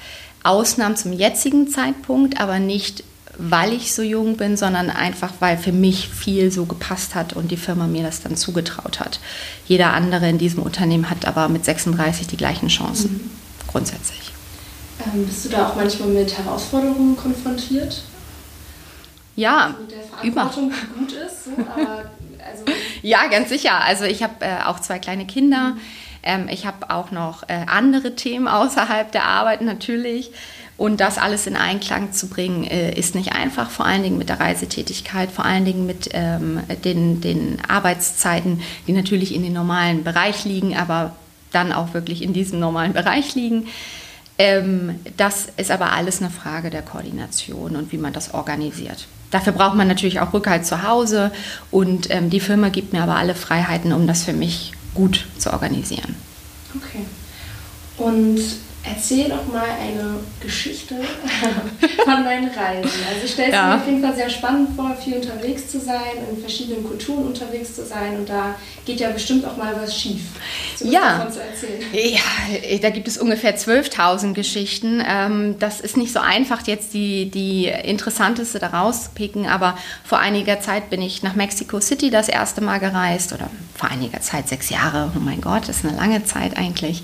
Ausnahmen 0.43 0.97
zum 0.97 1.13
jetzigen 1.13 1.69
Zeitpunkt, 1.69 2.41
aber 2.41 2.59
nicht, 2.59 3.05
weil 3.37 3.75
ich 3.75 3.93
so 3.93 4.03
jung 4.03 4.39
bin, 4.39 4.57
sondern 4.57 4.89
einfach, 4.89 5.35
weil 5.41 5.59
für 5.59 5.73
mich 5.73 6.09
viel 6.09 6.51
so 6.51 6.65
gepasst 6.65 7.15
hat 7.15 7.35
und 7.35 7.51
die 7.51 7.59
Firma 7.59 7.87
mir 7.87 8.03
das 8.03 8.23
dann 8.23 8.37
zugetraut 8.37 9.01
hat. 9.01 9.21
Jeder 9.67 9.93
andere 9.93 10.29
in 10.31 10.39
diesem 10.39 10.63
Unternehmen 10.63 11.11
hat 11.11 11.27
aber 11.27 11.49
mit 11.49 11.65
36 11.65 12.27
die 12.29 12.39
gleichen 12.39 12.69
Chancen, 12.69 13.13
mhm. 13.13 13.31
grundsätzlich. 13.67 14.33
Ähm, 15.05 15.27
bist 15.27 15.45
du 15.45 15.49
da 15.51 15.69
auch 15.69 15.77
manchmal 15.77 16.09
mit 16.09 16.39
Herausforderungen 16.39 17.17
konfrontiert? 17.17 18.03
Ja, 19.37 19.75
mit 19.79 19.93
der 19.93 20.33
Verantwortung, 20.33 20.73
die 20.73 20.99
gut 20.99 21.13
ist. 21.13 21.45
So, 21.45 21.51
aber, 21.53 22.11
also 22.45 22.65
ja, 23.03 23.27
ganz 23.29 23.51
sicher. 23.51 23.85
Also 23.85 24.05
ich 24.05 24.23
habe 24.23 24.45
äh, 24.45 24.65
auch 24.65 24.81
zwei 24.81 24.99
kleine 24.99 25.27
Kinder. 25.27 25.71
Mhm. 25.71 25.81
Ähm, 26.23 26.49
ich 26.51 26.67
habe 26.67 26.91
auch 26.91 27.11
noch 27.11 27.45
äh, 27.49 27.65
andere 27.67 28.17
Themen 28.17 28.49
außerhalb 28.49 29.13
der 29.13 29.25
Arbeit 29.25 29.61
natürlich. 29.61 30.33
Und 30.79 31.01
das 31.01 31.17
alles 31.17 31.47
in 31.47 31.57
Einklang 31.57 32.13
zu 32.13 32.29
bringen, 32.29 32.65
äh, 32.65 32.93
ist 32.99 33.15
nicht 33.15 33.33
einfach, 33.33 33.71
vor 33.71 33.87
allen 33.87 34.03
Dingen 34.03 34.19
mit 34.19 34.29
der 34.29 34.41
Reisetätigkeit, 34.41 35.31
vor 35.31 35.47
allen 35.47 35.65
Dingen 35.65 35.87
mit 35.87 36.11
ähm, 36.13 36.61
den, 36.85 37.23
den 37.23 37.59
Arbeitszeiten, 37.67 38.61
die 38.87 38.93
natürlich 38.93 39.35
in 39.35 39.43
den 39.43 39.55
normalen 39.55 40.05
Bereich 40.05 40.45
liegen, 40.45 40.77
aber 40.77 41.17
dann 41.53 41.73
auch 41.73 41.95
wirklich 41.95 42.21
in 42.21 42.35
diesem 42.35 42.61
normalen 42.61 42.93
Bereich 42.93 43.35
liegen. 43.35 43.69
Ähm, 44.37 45.01
das 45.17 45.47
ist 45.57 45.71
aber 45.71 45.93
alles 45.93 46.21
eine 46.21 46.31
Frage 46.31 46.69
der 46.69 46.83
Koordination 46.83 47.75
und 47.75 47.93
wie 47.93 47.99
man 47.99 48.13
das 48.13 48.35
organisiert. 48.35 49.07
Dafür 49.31 49.53
braucht 49.53 49.75
man 49.75 49.89
natürlich 49.89 50.21
auch 50.21 50.33
Rückhalt 50.33 50.67
zu 50.67 50.83
Hause 50.83 51.33
und 51.71 52.11
ähm, 52.11 52.31
die 52.31 52.41
Firma 52.41 52.69
gibt 52.69 52.93
mir 52.93 53.03
aber 53.03 53.17
alle 53.17 53.35
Freiheiten, 53.35 53.93
um 53.93 54.07
das 54.07 54.25
für 54.25 54.33
mich 54.33 54.73
gut 54.95 55.27
zu 55.39 55.53
organisieren. 55.53 56.15
Okay. 56.77 57.05
Und 57.97 58.41
Erzähl 58.89 59.29
doch 59.29 59.53
mal 59.53 59.67
eine 59.81 60.21
Geschichte 60.41 60.95
von 62.05 62.25
deinen 62.25 62.49
Reisen. 62.49 63.01
Also 63.09 63.25
ich 63.25 63.33
stelle 63.33 63.49
es 63.49 63.55
ja. 63.55 63.69
mir 63.69 63.75
auf 63.77 63.87
jeden 63.87 64.01
Fall 64.01 64.15
sehr 64.15 64.31
spannend 64.31 64.77
vor, 64.77 64.95
viel 64.95 65.17
unterwegs 65.17 65.69
zu 65.69 65.81
sein, 65.81 66.01
in 66.31 66.39
verschiedenen 66.39 66.85
Kulturen 66.85 67.27
unterwegs 67.27 67.75
zu 67.75 67.85
sein 67.85 68.17
und 68.17 68.29
da 68.29 68.55
geht 68.85 69.01
ja 69.01 69.11
bestimmt 69.11 69.45
auch 69.45 69.57
mal 69.57 69.75
was 69.81 69.99
schief. 69.99 70.21
So 70.77 70.87
ja. 70.87 71.27
ja, 71.93 72.79
da 72.81 72.91
gibt 72.91 73.09
es 73.09 73.19
ungefähr 73.19 73.57
12.000 73.57 74.35
Geschichten. 74.35 75.03
Ähm, 75.07 75.57
das 75.59 75.81
ist 75.81 75.97
nicht 75.97 76.13
so 76.13 76.21
einfach, 76.21 76.67
jetzt 76.67 76.95
die, 76.95 77.31
die 77.31 77.67
interessanteste 77.67 78.59
daraus 78.59 79.05
zu 79.05 79.11
picken, 79.11 79.47
aber 79.47 79.77
vor 80.05 80.19
einiger 80.19 80.61
Zeit 80.61 80.91
bin 80.91 81.03
ich 81.03 81.23
nach 81.23 81.35
Mexico 81.35 81.81
City 81.81 82.11
das 82.11 82.29
erste 82.29 82.61
Mal 82.61 82.79
gereist 82.79 83.33
oder 83.33 83.51
vor 83.77 83.91
einiger 83.91 84.21
Zeit, 84.21 84.49
sechs 84.49 84.71
Jahre, 84.71 85.13
oh 85.17 85.21
mein 85.21 85.41
Gott, 85.41 85.69
das 85.69 85.79
ist 85.79 85.87
eine 85.87 85.97
lange 85.97 86.25
Zeit 86.25 86.57
eigentlich. 86.57 87.03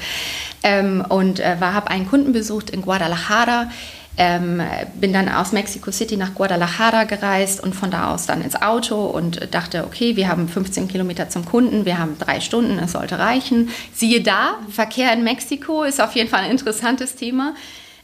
Ähm, 0.63 1.05
und 1.09 1.41
äh, 1.41 1.57
habe 1.61 1.91
einen 1.91 2.09
Kunden 2.09 2.33
besucht 2.33 2.71
in 2.71 2.83
Guadalajara. 2.83 3.71
Ähm, 4.19 4.61
bin 5.01 5.15
dann 5.15 5.31
aus 5.31 5.53
Mexico 5.53 5.91
City 5.91 6.19
nach 6.19 6.35
Guadalajara 6.35 7.05
gereist 7.05 7.63
und 7.63 7.75
von 7.75 7.91
da 7.91 8.13
aus 8.13 8.27
dann 8.27 8.43
ins 8.43 8.61
Auto 8.61 9.07
und 9.07 9.55
dachte, 9.55 9.85
okay, 9.87 10.17
wir 10.17 10.29
haben 10.29 10.49
15 10.49 10.87
Kilometer 10.89 11.31
zum 11.31 11.47
Kunden, 11.47 11.87
wir 11.87 11.99
haben 11.99 12.19
drei 12.19 12.41
Stunden, 12.41 12.79
es 12.79 12.93
sollte 12.93 13.19
reichen. 13.19 13.71
Siehe 13.95 14.21
da, 14.21 14.59
Verkehr 14.69 15.15
in 15.15 15.25
Mexiko 15.25 15.83
ist 15.85 15.99
auf 15.99 16.15
jeden 16.15 16.29
Fall 16.29 16.41
ein 16.41 16.51
interessantes 16.51 17.17
Thema. 17.17 17.55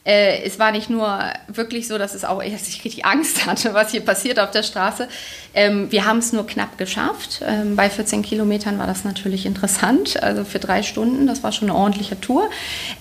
Äh, 0.04 0.42
es 0.44 0.58
war 0.58 0.72
nicht 0.72 0.88
nur 0.88 1.20
wirklich 1.48 1.86
so, 1.86 1.98
dass 1.98 2.14
es 2.14 2.24
auch, 2.24 2.42
dass 2.42 2.68
ich 2.68 2.84
richtig 2.84 3.04
Angst 3.04 3.46
hatte, 3.46 3.74
was 3.74 3.90
hier 3.90 4.00
passiert 4.00 4.38
auf 4.40 4.50
der 4.50 4.62
Straße. 4.62 5.08
Ähm, 5.54 5.90
wir 5.90 6.04
haben 6.04 6.18
es 6.18 6.32
nur 6.32 6.46
knapp 6.46 6.78
geschafft. 6.78 7.40
Ähm, 7.46 7.76
bei 7.76 7.90
14 7.90 8.22
Kilometern 8.22 8.78
war 8.78 8.86
das 8.86 9.04
natürlich 9.04 9.44
interessant. 9.44 10.22
Also 10.22 10.44
für 10.44 10.58
drei 10.58 10.82
Stunden, 10.82 11.26
das 11.26 11.42
war 11.42 11.52
schon 11.52 11.68
eine 11.68 11.78
ordentliche 11.78 12.20
Tour. 12.20 12.48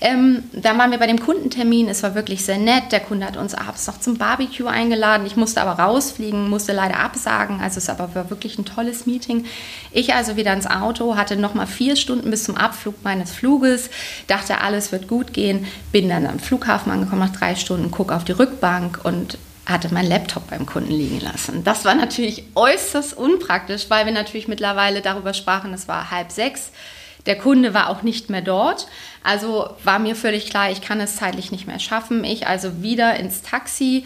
Ähm, 0.00 0.44
dann 0.52 0.76
waren 0.78 0.90
wir 0.90 0.98
bei 0.98 1.06
dem 1.06 1.20
Kundentermin. 1.20 1.88
Es 1.88 2.02
war 2.02 2.14
wirklich 2.14 2.44
sehr 2.44 2.58
nett. 2.58 2.92
Der 2.92 3.00
Kunde 3.00 3.26
hat 3.26 3.36
uns 3.36 3.54
abends 3.54 3.86
noch 3.86 4.00
zum 4.00 4.18
Barbecue 4.18 4.66
eingeladen. 4.66 5.26
Ich 5.26 5.36
musste 5.36 5.60
aber 5.60 5.82
rausfliegen, 5.82 6.50
musste 6.50 6.72
leider 6.72 6.98
absagen. 6.98 7.60
Also 7.60 7.78
es 7.78 7.88
aber 7.88 8.14
war 8.14 8.30
wirklich 8.30 8.58
ein 8.58 8.64
tolles 8.64 9.06
Meeting. 9.06 9.46
Ich 9.92 10.14
also 10.14 10.36
wieder 10.36 10.52
ins 10.52 10.66
Auto, 10.66 11.16
hatte 11.16 11.36
noch 11.36 11.54
mal 11.54 11.66
vier 11.66 11.96
Stunden 11.96 12.30
bis 12.30 12.44
zum 12.44 12.56
Abflug 12.56 13.02
meines 13.04 13.32
Fluges, 13.32 13.90
dachte, 14.26 14.60
alles 14.60 14.92
wird 14.92 15.08
gut 15.08 15.32
gehen, 15.32 15.66
bin 15.92 16.08
dann 16.08 16.26
am 16.26 16.38
Flughafen 16.38 16.87
angekommen 16.90 17.20
nach 17.20 17.36
drei 17.36 17.54
Stunden, 17.54 17.90
gucke 17.90 18.14
auf 18.14 18.24
die 18.24 18.32
Rückbank 18.32 19.00
und 19.02 19.38
hatte 19.66 19.92
meinen 19.92 20.08
Laptop 20.08 20.48
beim 20.48 20.64
Kunden 20.64 20.92
liegen 20.92 21.20
lassen. 21.20 21.62
Das 21.62 21.84
war 21.84 21.94
natürlich 21.94 22.44
äußerst 22.54 23.16
unpraktisch, 23.16 23.86
weil 23.88 24.06
wir 24.06 24.12
natürlich 24.12 24.48
mittlerweile 24.48 25.02
darüber 25.02 25.34
sprachen, 25.34 25.74
es 25.74 25.88
war 25.88 26.10
halb 26.10 26.32
sechs. 26.32 26.70
Der 27.26 27.36
Kunde 27.36 27.74
war 27.74 27.90
auch 27.90 28.02
nicht 28.02 28.30
mehr 28.30 28.40
dort. 28.40 28.88
Also 29.22 29.68
war 29.84 29.98
mir 29.98 30.16
völlig 30.16 30.48
klar, 30.48 30.70
ich 30.70 30.80
kann 30.80 31.00
es 31.00 31.16
zeitlich 31.16 31.52
nicht 31.52 31.66
mehr 31.66 31.78
schaffen. 31.78 32.24
Ich 32.24 32.46
also 32.46 32.80
wieder 32.82 33.16
ins 33.16 33.42
Taxi, 33.42 34.04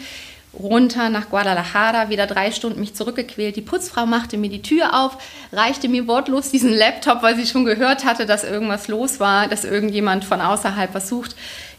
runter 0.53 1.09
nach 1.09 1.29
Guadalajara, 1.29 2.09
wieder 2.09 2.27
drei 2.27 2.51
Stunden 2.51 2.79
mich 2.79 2.93
zurückgequält. 2.93 3.55
Die 3.55 3.61
Putzfrau 3.61 4.05
machte 4.05 4.37
mir 4.37 4.49
die 4.49 4.61
Tür 4.61 5.01
auf, 5.01 5.17
reichte 5.51 5.87
mir 5.87 6.07
wortlos 6.07 6.51
diesen 6.51 6.71
Laptop, 6.71 7.23
weil 7.23 7.35
sie 7.35 7.47
schon 7.47 7.65
gehört 7.65 8.05
hatte, 8.05 8.25
dass 8.25 8.43
irgendwas 8.43 8.87
los 8.87 9.19
war, 9.19 9.47
dass 9.47 9.63
irgendjemand 9.63 10.25
von 10.25 10.41
außerhalb 10.41 10.93
was 10.93 11.09
sucht. 11.09 11.35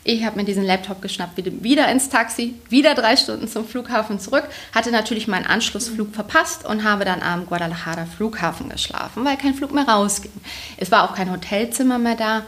Ich 0.06 0.22
habe 0.24 0.36
mir 0.36 0.44
diesen 0.44 0.64
Laptop 0.64 1.00
geschnappt, 1.00 1.32
wieder 1.62 1.90
ins 1.90 2.10
Taxi, 2.10 2.54
wieder 2.68 2.94
drei 2.94 3.16
Stunden 3.16 3.48
zum 3.48 3.66
Flughafen 3.66 4.20
zurück, 4.20 4.44
hatte 4.74 4.90
natürlich 4.90 5.28
meinen 5.28 5.46
Anschlussflug 5.46 6.14
verpasst 6.14 6.66
und 6.66 6.84
habe 6.84 7.06
dann 7.06 7.22
am 7.22 7.46
Guadalajara 7.46 8.04
Flughafen 8.04 8.68
geschlafen, 8.68 9.24
weil 9.24 9.38
kein 9.38 9.54
Flug 9.54 9.72
mehr 9.72 9.88
rausging. 9.88 10.32
Es 10.76 10.90
war 10.90 11.04
auch 11.04 11.14
kein 11.14 11.32
Hotelzimmer 11.32 11.98
mehr 11.98 12.16
da. 12.16 12.42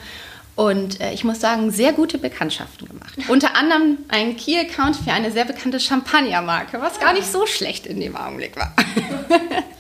Und 0.55 1.01
äh, 1.01 1.13
ich 1.13 1.23
muss 1.23 1.41
sagen, 1.41 1.71
sehr 1.71 1.93
gute 1.93 2.19
Bekanntschaften 2.19 2.89
gemacht. 2.89 3.15
Unter 3.29 3.57
anderem 3.57 3.99
ein 4.09 4.37
Key-Account 4.37 4.97
für 4.97 5.13
eine 5.13 5.31
sehr 5.31 5.45
bekannte 5.45 5.81
Champagnermarke, 5.81 6.81
was 6.81 7.01
gar 7.01 7.13
nicht 7.13 7.31
so 7.31 7.47
schlecht 7.47 7.87
in 7.87 8.01
dem 8.01 8.17
Augenblick 8.17 8.57
war. 8.57 8.75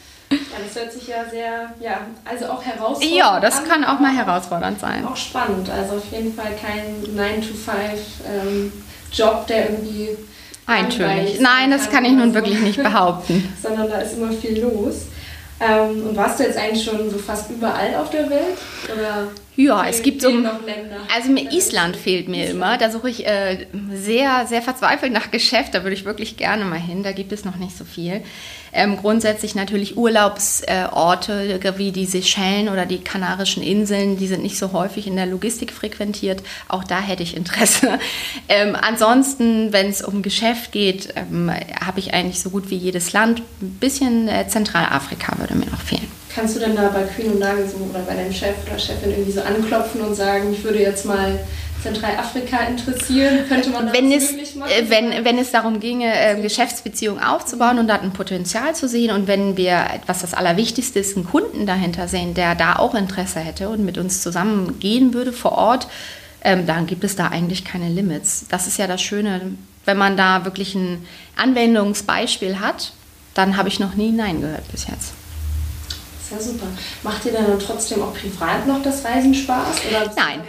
Hört 0.77 0.93
sich 0.93 1.09
ja 1.09 1.25
sehr, 1.31 1.71
ja, 1.81 2.01
also 2.25 2.47
auch 2.47 2.63
herausfordernd 2.63 3.17
Ja, 3.17 3.41
das 3.41 3.59
an, 3.61 3.69
kann 3.69 3.85
auch 3.85 3.99
mal 3.99 4.15
herausfordernd 4.15 4.79
sein. 4.79 5.07
Auch 5.07 5.17
spannend. 5.17 5.71
Also 5.71 5.97
auf 5.97 6.13
jeden 6.13 6.35
Fall 6.35 6.53
kein 6.61 7.03
9-to-5-Job, 7.17 9.35
ähm, 9.35 9.47
der 9.49 9.71
irgendwie. 9.71 10.11
Eintönig. 10.67 11.41
Nein, 11.41 11.71
das 11.71 11.89
kann 11.89 12.05
ich 12.05 12.13
nun 12.13 12.35
wirklich 12.35 12.61
nicht 12.61 12.83
behaupten. 12.83 13.51
Sondern 13.63 13.89
da 13.89 13.97
ist 13.99 14.19
immer 14.19 14.33
viel 14.33 14.61
los. 14.61 15.07
Ähm, 15.61 16.09
und 16.09 16.17
warst 16.17 16.41
du 16.41 16.45
jetzt 16.45 16.59
eigentlich 16.59 16.85
schon 16.85 17.11
so 17.11 17.17
fast 17.17 17.51
überall 17.51 17.95
auf 17.95 18.11
der 18.11 18.29
Welt? 18.29 18.59
Oder 18.95 19.29
ja, 19.57 19.87
es 19.89 20.03
gibt 20.03 20.21
so. 20.21 20.29
Also 21.15 21.31
mir 21.31 21.51
Island 21.51 21.97
fehlt 21.97 22.29
mir 22.29 22.51
immer. 22.51 22.77
Da 22.77 22.91
suche 22.91 23.09
ich 23.09 23.27
äh, 23.27 23.67
sehr, 23.91 24.47
sehr 24.47 24.61
verzweifelt 24.61 25.13
nach 25.13 25.31
Geschäft. 25.31 25.75
Da 25.75 25.83
würde 25.83 25.95
ich 25.95 26.05
wirklich 26.05 26.37
gerne 26.37 26.67
mal 26.67 26.79
hin. 26.79 27.03
Da 27.03 27.13
gibt 27.13 27.33
es 27.33 27.47
noch 27.47 27.57
nicht 27.57 27.77
so 27.77 27.85
viel. 27.85 28.23
Ähm, 28.75 28.99
grundsätzlich 28.99 29.55
natürlich 29.55 29.97
Urlaubsorte 29.97 31.59
äh, 31.59 31.79
wie 31.79 31.91
die 31.91 32.05
Seychellen 32.05 32.69
oder 32.69 32.85
die 32.85 32.99
Kanarischen 32.99 33.63
Inseln, 33.63 34.19
die 34.19 34.27
sind 34.27 34.43
nicht 34.43 34.59
so 34.59 34.73
häufig 34.73 35.07
in 35.07 35.17
der 35.17 35.25
Logistik 35.25 35.73
frequentiert. 35.73 36.43
Auch 36.69 36.85
da 36.85 37.01
hätte 37.01 37.23
ich 37.23 37.37
Interesse. 37.37 37.99
Ähm, 38.49 38.77
ansonsten, 38.81 39.73
wenn 39.73 39.89
es 39.89 40.03
um 40.03 40.23
Geschäft 40.23 40.71
geht, 40.71 41.13
ähm, 41.17 41.51
habe 41.85 41.99
ich 41.99 42.15
eigentlich 42.15 42.41
so 42.41 42.51
gut 42.51 42.71
wie 42.71 42.77
jedes 42.77 43.13
Land. 43.13 43.43
Ein 43.61 43.71
bisschen 43.81 44.29
äh, 44.29 44.47
Zentralafrika 44.47 45.39
würde 45.39 45.55
mir 45.55 45.67
noch 45.67 45.81
fehlen. 45.81 46.07
Kannst 46.37 46.55
du 46.55 46.61
denn 46.61 46.77
da 46.77 46.91
bei 46.91 47.05
Kühn 47.05 47.33
und 47.33 47.39
Nagel 47.39 47.67
so 47.67 47.79
oder 47.79 48.01
bei 48.01 48.13
deinem 48.13 48.31
Chef 48.31 48.57
oder 48.67 48.79
Chefin 48.79 49.11
irgendwie 49.11 49.33
so 49.33 49.41
anklopfen 49.41 50.03
und 50.03 50.15
sagen, 50.15 50.53
ich 50.53 50.63
würde 50.63 50.83
jetzt 50.83 51.07
mal 51.07 51.39
Zentralafrika 51.83 52.59
interessieren? 52.69 53.49
Könnte 53.49 53.71
man 53.71 53.87
das 53.87 53.97
wenn 53.97 54.13
es, 54.13 54.55
machen? 54.55 54.71
Äh, 54.71 54.91
wenn, 54.91 55.25
wenn 55.25 55.39
es 55.39 55.51
darum 55.51 55.81
ginge, 55.81 56.13
äh, 56.15 56.39
Geschäftsbeziehungen 56.43 57.25
aufzubauen 57.25 57.79
und 57.79 57.89
da 57.89 57.95
ein 57.95 58.13
Potenzial 58.13 58.75
zu 58.75 58.87
sehen 58.87 59.13
und 59.13 59.29
wenn 59.29 59.57
wir, 59.57 59.87
was 60.05 60.21
das 60.21 60.35
Allerwichtigste 60.35 60.99
ist, 60.99 61.17
einen 61.17 61.25
Kunden 61.25 61.65
dahinter 61.65 62.07
sehen, 62.07 62.35
der 62.35 62.55
da 62.55 62.77
auch 62.77 62.95
Interesse 62.95 63.41
hätte 63.41 63.71
und 63.71 63.83
mit 63.87 63.97
uns 63.97 64.21
zusammen 64.21 64.79
gehen 64.79 65.15
würde 65.15 65.33
vor 65.33 65.53
Ort, 65.53 65.89
ähm, 66.43 66.67
dann 66.67 66.87
gibt 66.87 67.05
es 67.05 67.17
da 67.17 67.29
eigentlich 67.29 67.65
keine 67.65 67.89
Limits. 67.89 68.45
Das 68.51 68.67
ist 68.67 68.77
ja 68.77 68.87
das 68.87 69.01
Schöne, 69.01 69.53
wenn 69.87 69.97
man 69.97 70.19
da 70.19 70.45
wirklich 70.45 70.75
ein 70.75 71.07
Anwendungsbeispiel 71.37 72.61
hat, 72.61 72.93
dann 73.33 73.57
habe 73.57 73.71
ich 73.71 73.81
noch 73.81 73.95
nie 73.95 74.13
Nein 74.13 74.43
gehört 74.43 74.71
bis 74.71 74.87
jetzt. 74.87 75.15
Sehr 76.29 76.41
super. 76.41 76.67
Macht 77.05 77.25
dir 77.25 77.33
dann 77.33 77.59
trotzdem 77.61 78.03
auch 78.03 78.13
privat 78.13 78.67
noch 78.67 78.83
das 78.83 79.05
Reisen 79.05 79.33
Spaß? 79.33 79.77
Nein. 80.17 80.41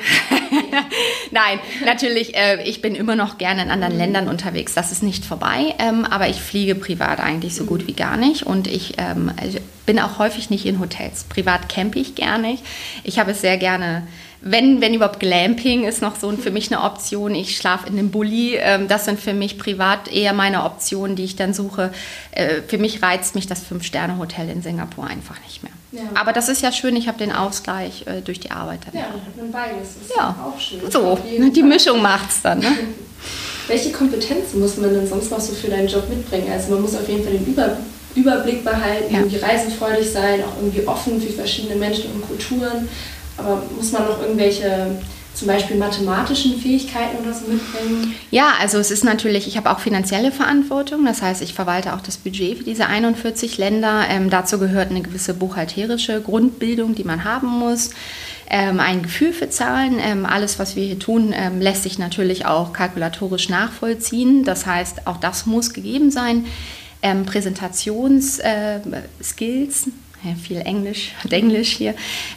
Nein, 1.32 1.60
natürlich, 1.86 2.36
äh, 2.36 2.64
ich 2.64 2.82
bin 2.82 2.96
immer 2.96 3.16
noch 3.16 3.38
gerne 3.38 3.62
in 3.62 3.70
anderen 3.70 3.94
mhm. 3.94 4.00
Ländern 4.00 4.28
unterwegs. 4.28 4.74
Das 4.74 4.92
ist 4.92 5.04
nicht 5.04 5.24
vorbei, 5.24 5.76
ähm, 5.78 6.04
aber 6.06 6.30
ich 6.30 6.42
fliege 6.42 6.74
privat 6.74 7.20
eigentlich 7.20 7.54
so 7.56 7.66
gut 7.66 7.86
wie 7.86 7.94
gar 7.94 8.18
nicht 8.18 8.44
und 8.44 8.68
ich 8.68 8.96
ähm, 8.98 9.32
also 9.40 9.60
bin 9.86 10.00
auch 10.00 10.18
häufig 10.18 10.50
nicht 10.50 10.66
in 10.66 10.80
Hotels. 10.80 11.26
Privat 11.26 11.70
campe 11.70 12.00
ich 12.00 12.16
gerne. 12.16 12.58
Ich 13.04 13.20
habe 13.20 13.32
es 13.32 13.42
sehr 13.42 13.58
gerne 13.58 14.08
wenn, 14.42 14.82
wenn 14.82 14.94
überhaupt 14.94 15.20
Glamping 15.20 15.86
ist 15.86 16.02
noch 16.02 16.16
so 16.16 16.32
für 16.32 16.52
mich 16.52 16.72
eine 16.72 16.84
Option. 16.84 17.34
Ich 17.34 17.58
schlafe 17.58 17.88
in 17.88 17.98
einem 17.98 18.12
Bulli. 18.12 18.56
Ähm, 18.56 18.88
das 18.88 19.06
sind 19.06 19.20
für 19.20 19.34
mich 19.34 19.58
privat 19.58 20.12
eher 20.12 20.34
meine 20.34 20.64
Optionen, 20.64 21.16
die 21.16 21.24
ich 21.24 21.36
dann 21.36 21.54
suche. 21.54 21.92
Äh, 22.32 22.62
für 22.68 22.78
mich 22.78 23.02
reizt 23.02 23.36
mich 23.36 23.48
das 23.48 23.64
Fünf-Sterne-Hotel 23.64 24.50
in 24.50 24.62
Singapur 24.62 25.06
einfach 25.06 25.40
nicht 25.46 25.64
mehr. 25.64 25.72
Ja. 25.92 26.02
Aber 26.16 26.34
das 26.34 26.50
ist 26.50 26.62
ja 26.62 26.72
schön, 26.72 26.96
ich 26.96 27.08
habe 27.08 27.18
den 27.18 27.32
Ausgleich 27.32 28.06
äh, 28.06 28.22
durch 28.22 28.40
die 28.40 28.52
Arbeit. 28.52 28.82
Dann 28.86 29.02
ja, 29.02 29.08
dann 29.36 29.52
beides. 29.52 29.90
Ist 30.02 30.16
ja 30.16 30.36
auch 30.46 30.60
schön. 30.60 30.92
So, 30.92 31.18
die 31.24 31.64
Mischung 31.64 32.02
macht 32.02 32.30
es 32.30 32.42
dann. 32.42 32.60
Ne? 32.60 32.68
Welche 33.68 33.92
Kompetenzen 33.92 34.60
muss 34.60 34.78
man 34.78 34.94
denn 34.94 35.08
sonst 35.08 35.30
noch 35.32 35.40
so 35.40 35.54
für 35.54 35.68
deinen 35.68 35.88
Job 35.88 36.08
mitbringen? 36.10 36.50
Also 36.52 36.72
man 36.72 36.82
muss 36.82 36.96
auf 36.96 37.08
jeden 37.10 37.24
Fall 37.24 37.34
den 37.34 37.46
Über 37.46 37.78
Überblick 38.18 38.64
behalten, 38.64 39.14
ja. 39.14 39.20
irgendwie 39.20 39.38
reisefreudig 39.38 40.10
sein, 40.10 40.44
auch 40.44 40.58
irgendwie 40.62 40.86
offen 40.88 41.22
für 41.22 41.32
verschiedene 41.32 41.76
Menschen 41.76 42.12
und 42.12 42.28
Kulturen. 42.28 42.90
Aber 43.38 43.62
muss 43.76 43.92
man 43.92 44.06
noch 44.06 44.22
irgendwelche 44.22 44.98
zum 45.38 45.48
Beispiel 45.48 45.78
mathematischen 45.78 46.60
Fähigkeiten 46.60 47.18
oder 47.24 47.32
so 47.34 47.46
mitbringen? 47.46 48.16
Ja, 48.32 48.54
also 48.60 48.80
es 48.80 48.90
ist 48.90 49.04
natürlich, 49.04 49.48
ich 49.48 49.56
habe 49.56 49.70
auch 49.70 49.80
finanzielle 49.80 50.32
Verantwortung, 50.32 51.06
das 51.06 51.22
heißt, 51.22 51.44
ich 51.44 51.54
verwalte 51.54 51.94
auch 51.94 52.02
das 52.02 52.18
Budget 52.18 52.58
für 52.58 52.64
diese 52.64 52.88
41 52.88 53.60
Länder. 53.60 54.06
Ähm, 54.10 54.32
dazu 54.32 54.58
gehört 54.58 54.90
eine 54.90 55.02
gewisse 55.02 55.36
buchhalterische 55.36 56.22
Grundbildung, 56.22 56.96
die 56.96 57.04
man 57.04 57.24
haben 57.24 57.48
muss. 57.48 57.92
Ähm, 58.50 58.80
ein 58.80 59.04
Gefühl 59.04 59.34
für 59.34 59.50
Zahlen. 59.50 60.00
Ähm, 60.00 60.26
alles, 60.26 60.58
was 60.58 60.76
wir 60.76 60.86
hier 60.86 61.00
tun, 61.00 61.34
ähm, 61.36 61.62
lässt 61.62 61.84
sich 61.84 62.00
natürlich 62.00 62.46
auch 62.46 62.74
kalkulatorisch 62.74 63.50
nachvollziehen. 63.50 64.44
Das 64.44 64.66
heißt, 64.66 65.06
auch 65.06 65.18
das 65.18 65.46
muss 65.46 65.74
gegeben 65.74 66.10
sein. 66.10 66.46
Ähm, 67.04 67.26
Präsentationsskills, 67.26 68.40
äh, 68.40 69.92
viel 70.36 70.58
Englisch 70.62 71.14
und 71.24 71.34
Englisch 71.34 71.70
hier, 71.70 71.96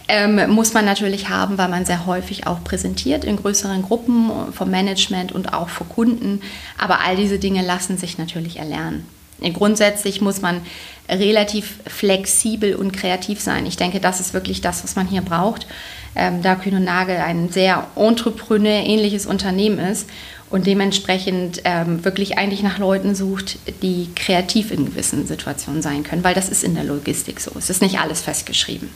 ähm, 0.09 0.51
muss 0.51 0.73
man 0.75 0.85
natürlich 0.85 1.29
haben, 1.29 1.59
weil 1.59 1.69
man 1.69 1.85
sehr 1.85 2.07
häufig 2.07 2.47
auch 2.47 2.63
präsentiert 2.63 3.25
in 3.25 3.37
größeren 3.37 3.83
Gruppen 3.83 4.31
vom 4.53 4.71
Management 4.71 5.33
und 5.33 5.53
auch 5.53 5.69
vor 5.69 5.89
Kunden. 5.89 6.41
Aber 6.79 7.01
all 7.01 7.17
diese 7.17 7.39
Dinge 7.39 7.63
lassen 7.63 7.99
sich 7.99 8.19
natürlich 8.19 8.59
erlernen. 8.59 9.07
Grundsätzlich 9.55 10.21
muss 10.21 10.43
man 10.43 10.61
relativ 11.09 11.79
flexibel 11.87 12.75
und 12.75 12.93
kreativ 12.93 13.41
sein. 13.41 13.67
Ich 13.67 13.77
denke, 13.77 13.99
das 13.99 14.21
ist 14.21 14.35
wirklich 14.35 14.61
das, 14.61 14.85
was 14.85 14.97
man 14.97 15.07
hier 15.09 15.23
braucht, 15.23 15.67
ähm, 16.15 16.43
da 16.43 16.55
Kühn 16.57 16.75
und 16.75 16.85
Nagel 16.85 17.17
ein 17.17 17.51
sehr 17.51 17.87
entrepreneur-ähnliches 17.97 19.27
Unternehmen 19.27 19.79
ist 19.79 20.09
und 20.51 20.67
dementsprechend 20.67 21.63
ähm, 21.65 22.05
wirklich 22.05 22.37
eigentlich 22.37 22.63
nach 22.63 22.79
Leuten 22.79 23.15
sucht, 23.15 23.59
die 23.83 24.11
kreativ 24.17 24.73
in 24.73 24.85
gewissen 24.85 25.27
Situationen 25.27 25.81
sein 25.81 26.03
können, 26.03 26.25
weil 26.25 26.35
das 26.35 26.49
ist 26.49 26.65
in 26.65 26.75
der 26.75 26.85
Logistik 26.85 27.41
so. 27.41 27.53
Es 27.57 27.71
ist 27.71 27.81
nicht 27.81 28.01
alles 28.01 28.21
festgeschrieben. 28.21 28.91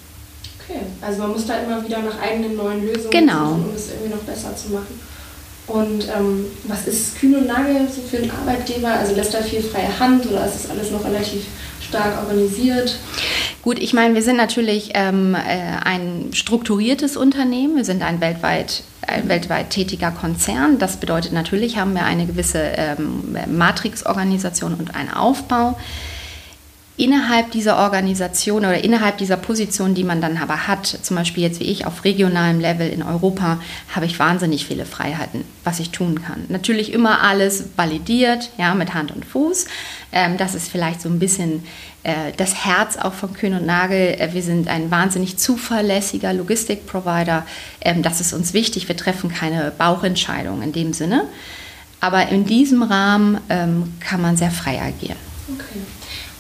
Okay, 0.61 0.81
also 1.01 1.23
man 1.23 1.33
muss 1.33 1.47
da 1.47 1.59
immer 1.59 1.85
wieder 1.85 2.01
nach 2.03 2.21
eigenen 2.21 2.57
neuen 2.57 2.85
Lösungen 2.87 3.11
genau. 3.11 3.51
suchen, 3.51 3.69
um 3.69 3.75
es 3.75 3.91
irgendwie 3.91 4.15
noch 4.15 4.23
besser 4.23 4.57
zu 4.57 4.73
machen. 4.73 5.01
Und 5.67 6.05
ähm, 6.15 6.47
was 6.65 6.87
ist 6.87 7.19
Kühn 7.19 7.35
und 7.37 7.47
Nagel 7.47 7.89
so 7.89 8.03
für 8.03 8.23
ein 8.23 8.31
Arbeitgeber? 8.31 8.89
Also 8.89 9.15
lässt 9.15 9.33
da 9.33 9.41
viel 9.41 9.63
freie 9.63 9.99
Hand 9.99 10.27
oder 10.27 10.47
ist 10.47 10.65
das 10.65 10.71
alles 10.71 10.91
noch 10.91 11.05
relativ 11.05 11.47
stark 11.95 12.19
organisiert? 12.19 12.99
Gut, 13.63 13.79
ich 13.79 13.95
meine, 13.95 14.15
wir 14.15 14.23
sind 14.23 14.37
natürlich 14.37 14.91
ähm, 14.95 15.35
äh, 15.35 15.39
ein 15.85 16.31
strukturiertes 16.33 17.17
Unternehmen. 17.17 17.77
Wir 17.77 17.85
sind 17.85 18.03
ein 18.03 18.21
weltweit, 18.21 18.83
ein 19.07 19.29
weltweit 19.29 19.71
tätiger 19.71 20.11
Konzern. 20.11 20.79
Das 20.79 20.97
bedeutet 20.97 21.33
natürlich, 21.33 21.79
haben 21.79 21.95
wir 21.95 22.05
eine 22.05 22.27
gewisse 22.27 22.59
ähm, 22.59 23.37
Matrixorganisation 23.49 24.75
und 24.75 24.95
einen 24.95 25.11
Aufbau. 25.11 25.79
Innerhalb 26.97 27.51
dieser 27.51 27.79
Organisation 27.79 28.59
oder 28.59 28.85
innerhalb 28.85 29.19
dieser 29.19 29.37
Position, 29.37 29.95
die 29.95 30.05
man 30.05 30.21
dann 30.21 30.37
aber 30.37 30.69
hat, 30.69 30.87
zum 30.87 31.17
Beispiel 31.17 31.43
jetzt 31.43 31.59
wie 31.59 31.65
ich 31.65 31.87
auf 31.87 32.05
regionalem 32.05 32.61
Level 32.61 32.89
in 32.89 33.03
Europa, 33.03 33.61
habe 33.95 34.07
ich 34.07 34.19
wahnsinnig 34.21 34.65
viele 34.65 34.87
Freiheiten, 34.87 35.45
was 35.65 35.81
ich 35.81 35.91
tun 35.91 36.23
kann. 36.23 36.45
Natürlich 36.49 36.93
immer 36.93 37.23
alles 37.23 37.65
validiert, 37.77 38.51
ja, 38.59 38.75
mit 38.75 38.95
Hand 38.95 39.11
und 39.11 39.25
Fuß. 39.25 39.67
Ähm, 40.13 40.37
das 40.37 40.55
ist 40.55 40.71
vielleicht 40.71 41.01
so 41.01 41.09
ein 41.09 41.19
bisschen 41.19 41.65
äh, 42.05 42.33
das 42.37 42.65
Herz 42.65 42.97
auch 42.97 43.13
von 43.13 43.33
Kühn 43.33 43.55
und 43.55 43.67
Nagel. 43.67 44.15
Äh, 44.21 44.33
wir 44.33 44.43
sind 44.43 44.69
ein 44.69 44.93
wahnsinnig 44.93 45.37
zuverlässiger 45.37 46.33
Logistikprovider. 46.33 47.45
Ähm, 47.81 48.03
das 48.03 48.21
ist 48.21 48.33
uns 48.33 48.53
wichtig. 48.53 48.87
Wir 48.87 48.97
treffen 48.97 49.33
keine 49.33 49.73
Bauchentscheidungen 49.77 50.63
in 50.63 50.73
dem 50.73 50.93
Sinne. 50.93 51.25
Aber 51.99 52.29
in 52.29 52.45
diesem 52.45 52.85
Rahmen 52.85 53.39
ähm, 53.49 53.95
kann 53.99 54.21
man 54.21 54.37
sehr 54.37 54.53
frei 54.53 54.81
agieren. 54.81 55.17
Okay. 55.49 55.81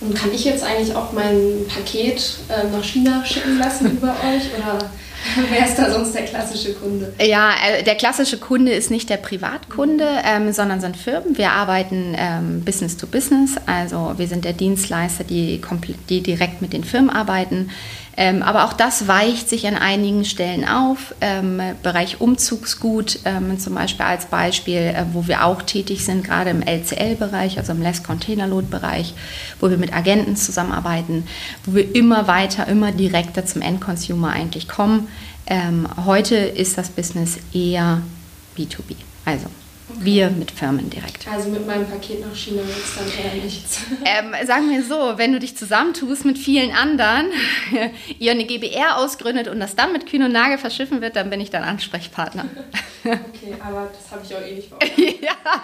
Und 0.04 0.14
kann 0.14 0.32
ich 0.32 0.44
jetzt 0.44 0.62
eigentlich 0.62 0.94
auch 0.94 1.12
mein 1.12 1.66
Paket 1.68 2.36
äh, 2.48 2.68
nach 2.70 2.84
China 2.84 3.24
schicken 3.24 3.58
lassen 3.58 3.92
über 3.92 4.08
euch 4.34 4.44
oder 4.56 4.90
wer 5.50 5.66
ist 5.66 5.76
da 5.76 5.90
sonst 5.90 6.14
der 6.14 6.24
klassische 6.24 6.74
Kunde? 6.74 7.12
Ja, 7.20 7.52
äh, 7.66 7.82
der 7.82 7.94
klassische 7.94 8.38
Kunde 8.38 8.72
ist 8.72 8.90
nicht 8.90 9.08
der 9.08 9.16
Privatkunde, 9.16 10.06
ähm, 10.24 10.52
sondern 10.52 10.80
sind 10.80 10.96
Firmen. 10.96 11.38
Wir 11.38 11.52
arbeiten 11.52 12.14
ähm, 12.16 12.62
Business 12.64 12.96
to 12.96 13.06
Business, 13.06 13.52
also 13.66 14.14
wir 14.16 14.28
sind 14.28 14.44
der 14.44 14.52
Dienstleister, 14.52 15.24
die, 15.24 15.60
die 16.08 16.22
direkt 16.22 16.60
mit 16.60 16.72
den 16.72 16.84
Firmen 16.84 17.10
arbeiten. 17.10 17.70
Ähm, 18.16 18.42
aber 18.42 18.64
auch 18.64 18.72
das 18.72 19.08
weicht 19.08 19.48
sich 19.48 19.66
an 19.66 19.76
einigen 19.76 20.24
Stellen 20.24 20.66
auf. 20.66 21.14
Ähm, 21.20 21.60
Bereich 21.82 22.20
Umzugsgut 22.20 23.18
ähm, 23.24 23.58
zum 23.58 23.74
Beispiel 23.74 24.06
als 24.06 24.26
Beispiel, 24.26 24.76
äh, 24.76 25.04
wo 25.12 25.26
wir 25.26 25.44
auch 25.44 25.62
tätig 25.62 26.04
sind, 26.04 26.22
gerade 26.24 26.50
im 26.50 26.62
LCL-Bereich, 26.62 27.58
also 27.58 27.72
im 27.72 27.82
Less 27.82 28.02
Container 28.02 28.46
Load-Bereich, 28.46 29.14
wo 29.60 29.70
wir 29.70 29.78
mit 29.78 29.92
Agenten 29.92 30.36
zusammenarbeiten, 30.36 31.26
wo 31.64 31.74
wir 31.74 31.94
immer 31.94 32.28
weiter, 32.28 32.68
immer 32.68 32.92
direkter 32.92 33.46
zum 33.46 33.62
Endconsumer 33.62 34.30
eigentlich 34.30 34.68
kommen. 34.68 35.08
Ähm, 35.46 35.88
heute 36.04 36.36
ist 36.36 36.78
das 36.78 36.90
Business 36.90 37.38
eher 37.52 38.00
B2B. 38.56 38.94
Also. 39.24 39.46
Wir 39.88 40.30
mit 40.30 40.50
Firmen 40.50 40.88
direkt. 40.88 41.28
Also 41.28 41.50
mit 41.50 41.66
meinem 41.66 41.86
Paket 41.86 42.20
nach 42.20 42.34
China 42.34 42.62
wird 42.62 42.78
es 42.78 42.94
dann 42.94 43.06
eher 43.06 43.42
nichts. 43.42 43.80
Ähm, 44.06 44.34
sagen 44.46 44.70
wir 44.70 44.82
so, 44.82 45.18
wenn 45.18 45.32
du 45.32 45.38
dich 45.38 45.56
zusammentust 45.56 46.24
mit 46.24 46.38
vielen 46.38 46.72
anderen, 46.72 47.26
ihr 48.18 48.32
eine 48.32 48.44
GBR 48.44 48.98
ausgründet 48.98 49.48
und 49.48 49.60
das 49.60 49.76
dann 49.76 49.92
mit 49.92 50.06
Kühn 50.06 50.22
und 50.22 50.32
Nagel 50.32 50.58
verschiffen 50.58 51.00
wird, 51.00 51.16
dann 51.16 51.30
bin 51.30 51.40
ich 51.40 51.50
dein 51.50 51.62
Ansprechpartner. 51.64 52.46
okay, 53.04 53.54
aber 53.60 53.90
das 53.92 54.10
habe 54.10 54.22
ich 54.24 54.34
auch 54.34 54.42
eh 54.42 54.54
nicht 54.54 54.68
vor. 54.68 54.78
ja, 55.22 55.62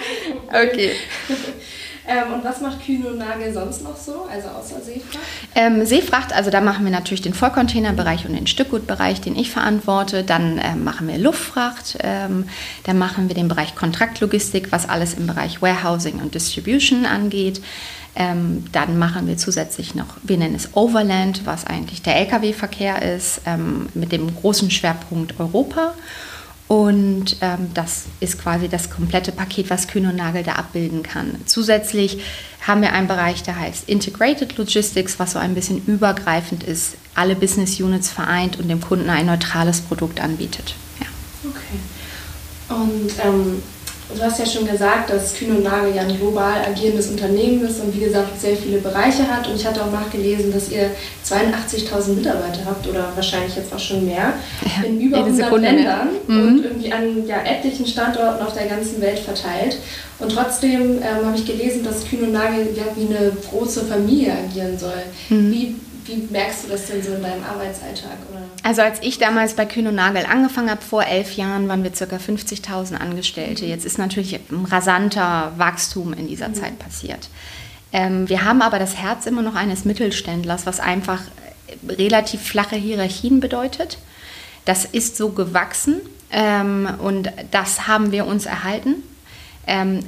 okay. 0.48 0.92
Ähm, 2.06 2.34
und 2.34 2.44
was 2.44 2.60
macht 2.60 2.84
Kühne 2.84 3.08
und 3.08 3.18
Nagel 3.18 3.52
sonst 3.52 3.82
noch 3.82 3.96
so, 3.96 4.26
also 4.30 4.48
außer 4.48 4.80
Seefracht? 4.80 5.18
Ähm, 5.54 5.84
Seefracht, 5.84 6.32
also 6.32 6.50
da 6.50 6.60
machen 6.60 6.84
wir 6.84 6.92
natürlich 6.92 7.22
den 7.22 7.34
Vollcontainerbereich 7.34 8.26
und 8.26 8.34
den 8.34 8.46
Stückgutbereich, 8.46 9.20
den 9.20 9.36
ich 9.36 9.50
verantworte. 9.50 10.24
Dann 10.24 10.60
ähm, 10.62 10.84
machen 10.84 11.08
wir 11.08 11.18
Luftfracht, 11.18 11.98
ähm, 12.02 12.46
dann 12.84 12.98
machen 12.98 13.28
wir 13.28 13.34
den 13.34 13.48
Bereich 13.48 13.74
Kontraktlogistik, 13.74 14.72
was 14.72 14.88
alles 14.88 15.14
im 15.14 15.26
Bereich 15.26 15.62
Warehousing 15.62 16.20
und 16.20 16.34
Distribution 16.34 17.06
angeht. 17.06 17.60
Ähm, 18.16 18.64
dann 18.72 18.98
machen 18.98 19.28
wir 19.28 19.36
zusätzlich 19.36 19.94
noch, 19.94 20.16
wir 20.22 20.36
nennen 20.36 20.56
es 20.56 20.74
Overland, 20.74 21.42
was 21.44 21.64
eigentlich 21.64 22.02
der 22.02 22.16
Lkw-Verkehr 22.16 23.02
ist, 23.14 23.42
ähm, 23.46 23.88
mit 23.94 24.10
dem 24.10 24.34
großen 24.34 24.70
Schwerpunkt 24.70 25.38
Europa. 25.38 25.94
Und 26.70 27.38
ähm, 27.40 27.74
das 27.74 28.04
ist 28.20 28.40
quasi 28.40 28.68
das 28.68 28.90
komplette 28.90 29.32
Paket, 29.32 29.70
was 29.70 29.88
Kühn 29.88 30.06
und 30.06 30.14
Nagel 30.14 30.44
da 30.44 30.52
abbilden 30.52 31.02
kann. 31.02 31.34
Zusätzlich 31.44 32.22
haben 32.64 32.80
wir 32.80 32.92
einen 32.92 33.08
Bereich, 33.08 33.42
der 33.42 33.58
heißt 33.58 33.88
Integrated 33.88 34.56
Logistics, 34.56 35.18
was 35.18 35.32
so 35.32 35.40
ein 35.40 35.56
bisschen 35.56 35.84
übergreifend 35.86 36.62
ist, 36.62 36.94
alle 37.16 37.34
Business 37.34 37.80
Units 37.80 38.08
vereint 38.08 38.56
und 38.60 38.68
dem 38.68 38.80
Kunden 38.80 39.10
ein 39.10 39.26
neutrales 39.26 39.80
Produkt 39.80 40.20
anbietet. 40.20 40.76
Ja. 41.00 41.06
Okay. 41.50 42.80
Und 42.80 43.10
ähm, 43.26 43.62
Du 44.16 44.22
hast 44.22 44.38
ja 44.38 44.46
schon 44.46 44.66
gesagt, 44.66 45.10
dass 45.10 45.34
Kühn 45.34 45.54
und 45.56 45.62
Nagel 45.62 45.94
ja 45.94 46.02
ein 46.02 46.16
global 46.18 46.62
agierendes 46.66 47.08
Unternehmen 47.08 47.64
ist 47.66 47.80
und 47.80 47.94
wie 47.94 48.00
gesagt 48.00 48.40
sehr 48.40 48.56
viele 48.56 48.78
Bereiche 48.78 49.26
hat. 49.28 49.46
Und 49.48 49.56
ich 49.56 49.66
hatte 49.66 49.82
auch 49.82 49.92
nachgelesen, 49.92 50.52
dass 50.52 50.70
ihr 50.70 50.90
82.000 51.24 52.14
Mitarbeiter 52.14 52.60
habt 52.66 52.86
oder 52.88 53.12
wahrscheinlich 53.14 53.54
jetzt 53.56 53.72
auch 53.72 53.78
schon 53.78 54.04
mehr 54.06 54.34
ja, 54.62 54.84
in 54.86 55.00
über 55.00 55.18
100 55.18 55.44
Sekunde 55.44 55.70
Ländern 55.70 56.08
mhm. 56.26 56.48
und 56.48 56.64
irgendwie 56.64 56.92
an 56.92 57.26
ja, 57.26 57.42
etlichen 57.42 57.86
Standorten 57.86 58.44
auf 58.44 58.52
der 58.52 58.66
ganzen 58.66 59.00
Welt 59.00 59.18
verteilt. 59.20 59.78
Und 60.18 60.32
trotzdem 60.32 60.98
ähm, 60.98 61.26
habe 61.26 61.36
ich 61.36 61.46
gelesen, 61.46 61.84
dass 61.84 62.06
Kühn 62.06 62.22
und 62.22 62.32
Nagel 62.32 62.68
ja 62.74 62.84
wie 62.94 63.14
eine 63.14 63.32
große 63.48 63.84
Familie 63.86 64.32
agieren 64.32 64.78
soll. 64.78 65.02
Mhm. 65.28 65.52
Wie 65.52 65.74
wie 66.10 66.32
merkst 66.32 66.64
du 66.64 66.68
das 66.68 66.86
denn 66.86 67.02
so 67.02 67.14
in 67.14 67.22
deinem 67.22 67.44
Arbeitsalltag? 67.44 68.18
Oder? 68.30 68.42
Also 68.62 68.82
als 68.82 68.98
ich 69.02 69.18
damals 69.18 69.54
bei 69.54 69.64
Kühn 69.64 69.86
und 69.86 69.94
Nagel 69.94 70.26
angefangen 70.26 70.70
habe, 70.70 70.82
vor 70.82 71.04
elf 71.04 71.36
Jahren, 71.36 71.68
waren 71.68 71.84
wir 71.84 71.90
ca. 71.90 72.04
50.000 72.04 72.96
Angestellte. 72.96 73.64
Mhm. 73.64 73.70
Jetzt 73.70 73.86
ist 73.86 73.98
natürlich 73.98 74.34
ein 74.34 74.64
rasanter 74.64 75.52
Wachstum 75.56 76.12
in 76.12 76.26
dieser 76.26 76.48
mhm. 76.48 76.54
Zeit 76.54 76.78
passiert. 76.78 77.28
Ähm, 77.92 78.28
wir 78.28 78.44
haben 78.44 78.62
aber 78.62 78.78
das 78.78 78.96
Herz 78.96 79.26
immer 79.26 79.42
noch 79.42 79.54
eines 79.54 79.84
Mittelständlers, 79.84 80.66
was 80.66 80.80
einfach 80.80 81.22
relativ 81.88 82.42
flache 82.42 82.76
Hierarchien 82.76 83.40
bedeutet. 83.40 83.98
Das 84.64 84.84
ist 84.84 85.16
so 85.16 85.30
gewachsen 85.30 86.00
ähm, 86.30 86.88
und 86.98 87.32
das 87.50 87.86
haben 87.86 88.12
wir 88.12 88.26
uns 88.26 88.46
erhalten. 88.46 89.02
Ähm, 89.66 90.00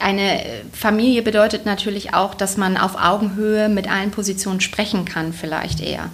eine 0.00 0.40
Familie 0.72 1.22
bedeutet 1.22 1.66
natürlich 1.66 2.14
auch, 2.14 2.34
dass 2.34 2.56
man 2.56 2.76
auf 2.76 2.96
Augenhöhe 2.96 3.68
mit 3.68 3.90
allen 3.90 4.10
Positionen 4.10 4.60
sprechen 4.60 5.04
kann, 5.04 5.32
vielleicht 5.32 5.80
eher. 5.80 6.10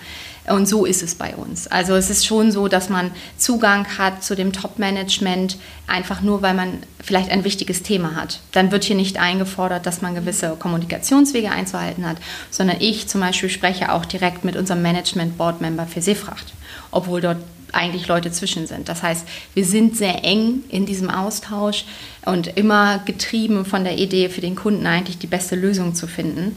Und 0.49 0.67
so 0.67 0.85
ist 0.85 1.03
es 1.03 1.15
bei 1.15 1.37
uns. 1.37 1.67
Also 1.67 1.95
es 1.95 2.11
ist 2.11 2.27
schon 2.27 2.51
so, 2.51 2.67
dass 2.67 2.89
man 2.89 3.11
Zugang 3.37 3.87
hat 3.99 4.25
zu 4.25 4.35
dem 4.35 4.53
Top-Management, 4.53 5.59
einfach 5.87 6.23
nur, 6.23 6.43
weil 6.43 6.55
man 6.55 6.79
vielleicht 7.03 7.31
ein 7.31 7.45
wichtiges 7.45 7.83
Thema 7.83 8.17
hat. 8.17 8.41
Dann 8.53 8.73
wird 8.73 8.85
hier 8.85 8.97
nicht 8.97 9.19
eingefordert, 9.19 9.87
dass 9.87 10.03
man 10.03 10.15
gewisse 10.15 10.57
Kommunikationswege 10.59 11.51
einzuhalten 11.51 12.07
hat, 12.07 12.17
sondern 12.51 12.79
ich 12.81 13.07
zum 13.07 13.21
Beispiel 13.21 13.51
spreche 13.51 13.93
auch 13.93 14.05
direkt 14.05 14.45
mit 14.45 14.57
unserem 14.57 14.83
Management-Board-Member 14.83 15.87
für 15.87 16.03
Seefracht, 16.03 16.53
obwohl 16.91 17.21
dort 17.21 17.39
eigentlich 17.73 18.07
Leute 18.09 18.31
zwischen 18.33 18.67
sind. 18.67 18.89
Das 18.89 19.03
heißt, 19.03 19.27
wir 19.55 19.65
sind 19.65 19.97
sehr 19.97 20.25
eng 20.25 20.65
in 20.69 20.87
diesem 20.87 21.11
Austausch 21.11 21.85
und 22.25 22.47
immer 22.57 22.99
getrieben 23.05 23.65
von 23.65 23.85
der 23.85 23.99
Idee, 23.99 24.29
für 24.29 24.41
den 24.41 24.57
Kunden 24.57 24.87
eigentlich 24.87 25.19
die 25.19 25.27
beste 25.27 25.57
Lösung 25.57 25.95
zu 25.95 26.07
finden 26.07 26.57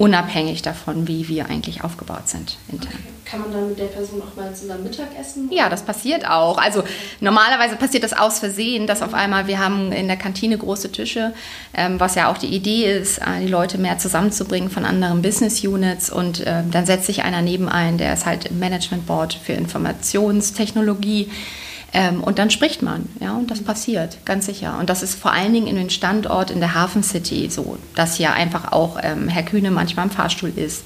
unabhängig 0.00 0.62
davon, 0.62 1.06
wie 1.06 1.28
wir 1.28 1.50
eigentlich 1.50 1.84
aufgebaut 1.84 2.26
sind 2.26 2.56
intern. 2.72 2.88
Okay. 2.94 3.02
Kann 3.26 3.40
man 3.42 3.52
dann 3.52 3.68
mit 3.68 3.78
der 3.78 3.84
Person 3.84 4.22
auch 4.22 4.34
mal 4.34 4.52
zusammen 4.54 4.82
Mittagessen? 4.82 5.52
Ja, 5.52 5.68
das 5.68 5.82
passiert 5.82 6.26
auch. 6.26 6.56
Also 6.56 6.82
normalerweise 7.20 7.76
passiert 7.76 8.02
das 8.02 8.14
aus 8.14 8.38
Versehen, 8.38 8.86
dass 8.86 9.02
auf 9.02 9.12
einmal 9.12 9.46
wir 9.46 9.58
haben 9.58 9.92
in 9.92 10.08
der 10.08 10.16
Kantine 10.16 10.56
große 10.56 10.90
Tische, 10.90 11.34
ähm, 11.74 12.00
was 12.00 12.14
ja 12.14 12.32
auch 12.32 12.38
die 12.38 12.46
Idee 12.46 12.90
ist, 12.90 13.18
äh, 13.18 13.40
die 13.42 13.46
Leute 13.46 13.76
mehr 13.76 13.98
zusammenzubringen 13.98 14.70
von 14.70 14.86
anderen 14.86 15.20
Business 15.20 15.62
Units 15.62 16.08
und 16.08 16.40
äh, 16.40 16.62
dann 16.70 16.86
setzt 16.86 17.04
sich 17.04 17.22
einer 17.22 17.42
neben 17.42 17.68
ein, 17.68 17.98
der 17.98 18.14
ist 18.14 18.24
halt 18.24 18.46
im 18.46 18.58
Management 18.58 19.06
Board 19.06 19.34
für 19.34 19.52
Informationstechnologie 19.52 21.28
ähm, 21.92 22.22
und 22.22 22.38
dann 22.38 22.50
spricht 22.50 22.82
man, 22.82 23.08
ja, 23.20 23.32
und 23.32 23.50
das 23.50 23.62
passiert, 23.62 24.24
ganz 24.24 24.46
sicher. 24.46 24.78
Und 24.78 24.88
das 24.90 25.02
ist 25.02 25.14
vor 25.14 25.32
allen 25.32 25.52
Dingen 25.52 25.66
in 25.66 25.76
den 25.76 25.90
Standort 25.90 26.50
in 26.50 26.60
der 26.60 26.74
Hafen 26.74 27.02
City 27.02 27.48
so, 27.50 27.78
dass 27.94 28.18
ja 28.18 28.32
einfach 28.32 28.72
auch 28.72 28.98
ähm, 29.02 29.28
Herr 29.28 29.42
Kühne 29.42 29.70
manchmal 29.70 30.06
im 30.06 30.10
Fahrstuhl 30.10 30.52
ist 30.54 30.84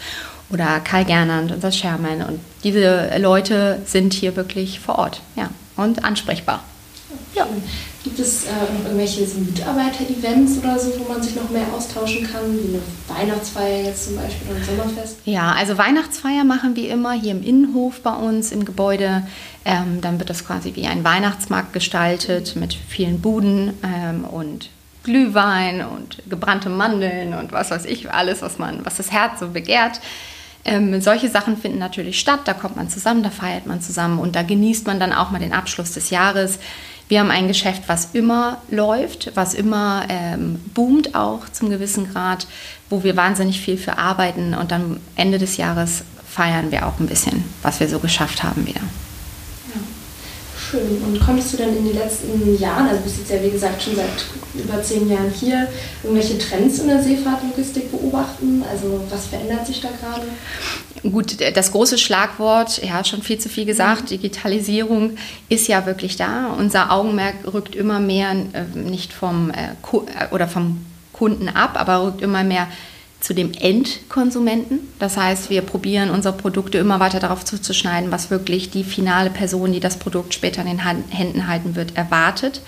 oder 0.50 0.80
Karl 0.80 1.04
Gernand, 1.04 1.52
unser 1.52 1.70
Chairman. 1.70 2.22
Und 2.22 2.40
diese 2.62 3.18
Leute 3.18 3.82
sind 3.84 4.14
hier 4.14 4.36
wirklich 4.36 4.80
vor 4.80 4.98
Ort, 4.98 5.20
ja, 5.36 5.50
und 5.76 6.04
ansprechbar. 6.04 6.62
Ja. 7.34 7.46
Gibt 8.04 8.18
es 8.18 8.44
äh, 8.44 8.48
irgendwelche 8.84 9.22
Mitarbeiter-Events 9.22 10.58
oder 10.58 10.78
so, 10.78 10.92
wo 10.98 11.10
man 11.10 11.22
sich 11.22 11.34
noch 11.36 11.48
mehr 11.48 11.66
austauschen 11.74 12.30
kann, 12.30 12.42
wie 12.52 12.76
eine 12.76 12.82
Weihnachtsfeier 13.08 13.84
jetzt 13.84 14.04
zum 14.04 14.16
Beispiel 14.16 14.50
oder 14.50 14.58
ein 14.58 14.64
Sommerfest? 14.64 15.16
Ja, 15.24 15.52
also 15.52 15.78
Weihnachtsfeier 15.78 16.44
machen 16.44 16.76
wir 16.76 16.90
immer 16.90 17.12
hier 17.12 17.30
im 17.30 17.42
Innenhof 17.42 18.02
bei 18.02 18.12
uns 18.12 18.52
im 18.52 18.66
Gebäude. 18.66 19.26
Ähm, 19.64 20.02
dann 20.02 20.18
wird 20.18 20.28
das 20.28 20.46
quasi 20.46 20.74
wie 20.76 20.86
ein 20.86 21.02
Weihnachtsmarkt 21.02 21.72
gestaltet 21.72 22.56
mit 22.56 22.74
vielen 22.74 23.22
Buden 23.22 23.72
ähm, 23.82 24.24
und 24.24 24.68
Glühwein 25.02 25.82
und 25.82 26.22
gebrannte 26.28 26.68
Mandeln 26.68 27.32
und 27.32 27.52
was 27.52 27.70
weiß 27.70 27.86
ich, 27.86 28.10
alles, 28.10 28.42
was 28.42 28.58
man, 28.58 28.84
was 28.84 28.98
das 28.98 29.12
Herz 29.12 29.40
so 29.40 29.48
begehrt. 29.48 30.00
Ähm, 30.66 31.00
solche 31.00 31.28
Sachen 31.28 31.56
finden 31.56 31.78
natürlich 31.78 32.18
statt, 32.18 32.40
da 32.44 32.54
kommt 32.54 32.76
man 32.76 32.88
zusammen, 32.88 33.22
da 33.22 33.30
feiert 33.30 33.66
man 33.66 33.82
zusammen 33.82 34.18
und 34.18 34.34
da 34.34 34.42
genießt 34.42 34.86
man 34.86 34.98
dann 34.98 35.12
auch 35.12 35.30
mal 35.30 35.38
den 35.38 35.52
Abschluss 35.52 35.92
des 35.92 36.10
Jahres. 36.10 36.58
Wir 37.08 37.20
haben 37.20 37.30
ein 37.30 37.48
Geschäft, 37.48 37.82
was 37.86 38.10
immer 38.14 38.62
läuft, 38.70 39.32
was 39.34 39.54
immer 39.54 40.04
ähm, 40.08 40.58
boomt 40.74 41.14
auch 41.14 41.48
zum 41.50 41.68
gewissen 41.68 42.10
Grad, 42.10 42.46
wo 42.88 43.04
wir 43.04 43.16
wahnsinnig 43.16 43.60
viel 43.60 43.76
für 43.76 43.98
arbeiten 43.98 44.54
und 44.54 44.70
dann 44.70 45.00
Ende 45.16 45.38
des 45.38 45.56
Jahres 45.56 46.04
feiern 46.26 46.70
wir 46.70 46.86
auch 46.86 46.98
ein 46.98 47.06
bisschen, 47.06 47.44
was 47.62 47.80
wir 47.80 47.88
so 47.88 47.98
geschafft 47.98 48.42
haben 48.42 48.66
wieder. 48.66 48.80
Schön. 50.74 51.00
Und 51.06 51.20
konntest 51.20 51.52
du 51.52 51.58
dann 51.58 51.76
in 51.76 51.84
den 51.84 51.94
letzten 51.94 52.58
Jahren, 52.58 52.88
also 52.88 53.00
bist 53.02 53.18
jetzt 53.18 53.30
ja 53.30 53.40
wie 53.42 53.50
gesagt 53.50 53.80
schon 53.80 53.94
seit 53.94 54.08
über 54.54 54.82
zehn 54.82 55.08
Jahren 55.08 55.30
hier, 55.30 55.68
irgendwelche 56.02 56.36
Trends 56.36 56.80
in 56.80 56.88
der 56.88 57.00
Seefahrtlogistik 57.00 57.92
beobachten? 57.92 58.64
Also 58.68 59.00
was 59.08 59.26
verändert 59.26 59.66
sich 59.66 59.80
da 59.80 59.88
gerade? 59.88 60.26
Gut, 61.08 61.36
das 61.54 61.70
große 61.70 61.98
Schlagwort, 61.98 62.82
ja, 62.82 63.04
schon 63.04 63.22
viel 63.22 63.38
zu 63.38 63.48
viel 63.48 63.66
gesagt, 63.66 64.04
mhm. 64.04 64.06
Digitalisierung 64.06 65.16
ist 65.48 65.68
ja 65.68 65.86
wirklich 65.86 66.16
da. 66.16 66.54
Unser 66.58 66.90
Augenmerk 66.90 67.36
rückt 67.52 67.76
immer 67.76 68.00
mehr 68.00 68.32
äh, 68.32 68.76
nicht 68.76 69.12
vom, 69.12 69.50
äh, 69.50 69.74
äh, 69.74 70.34
oder 70.34 70.48
vom 70.48 70.84
Kunden 71.12 71.48
ab, 71.48 71.74
aber 71.74 72.04
rückt 72.04 72.20
immer 72.20 72.42
mehr 72.42 72.66
zu 73.24 73.32
dem 73.32 73.52
Endkonsumenten. 73.52 74.80
Das 74.98 75.16
heißt, 75.16 75.48
wir 75.48 75.62
probieren 75.62 76.10
unsere 76.10 76.36
Produkte 76.36 76.76
immer 76.76 77.00
weiter 77.00 77.20
darauf 77.20 77.42
zuzuschneiden, 77.42 78.12
was 78.12 78.30
wirklich 78.30 78.68
die 78.68 78.84
finale 78.84 79.30
Person, 79.30 79.72
die 79.72 79.80
das 79.80 79.96
Produkt 79.96 80.34
später 80.34 80.60
in 80.60 80.68
den 80.68 80.78
Händen 81.08 81.48
halten 81.48 81.74
wird, 81.74 81.96
erwartet. 81.96 82.60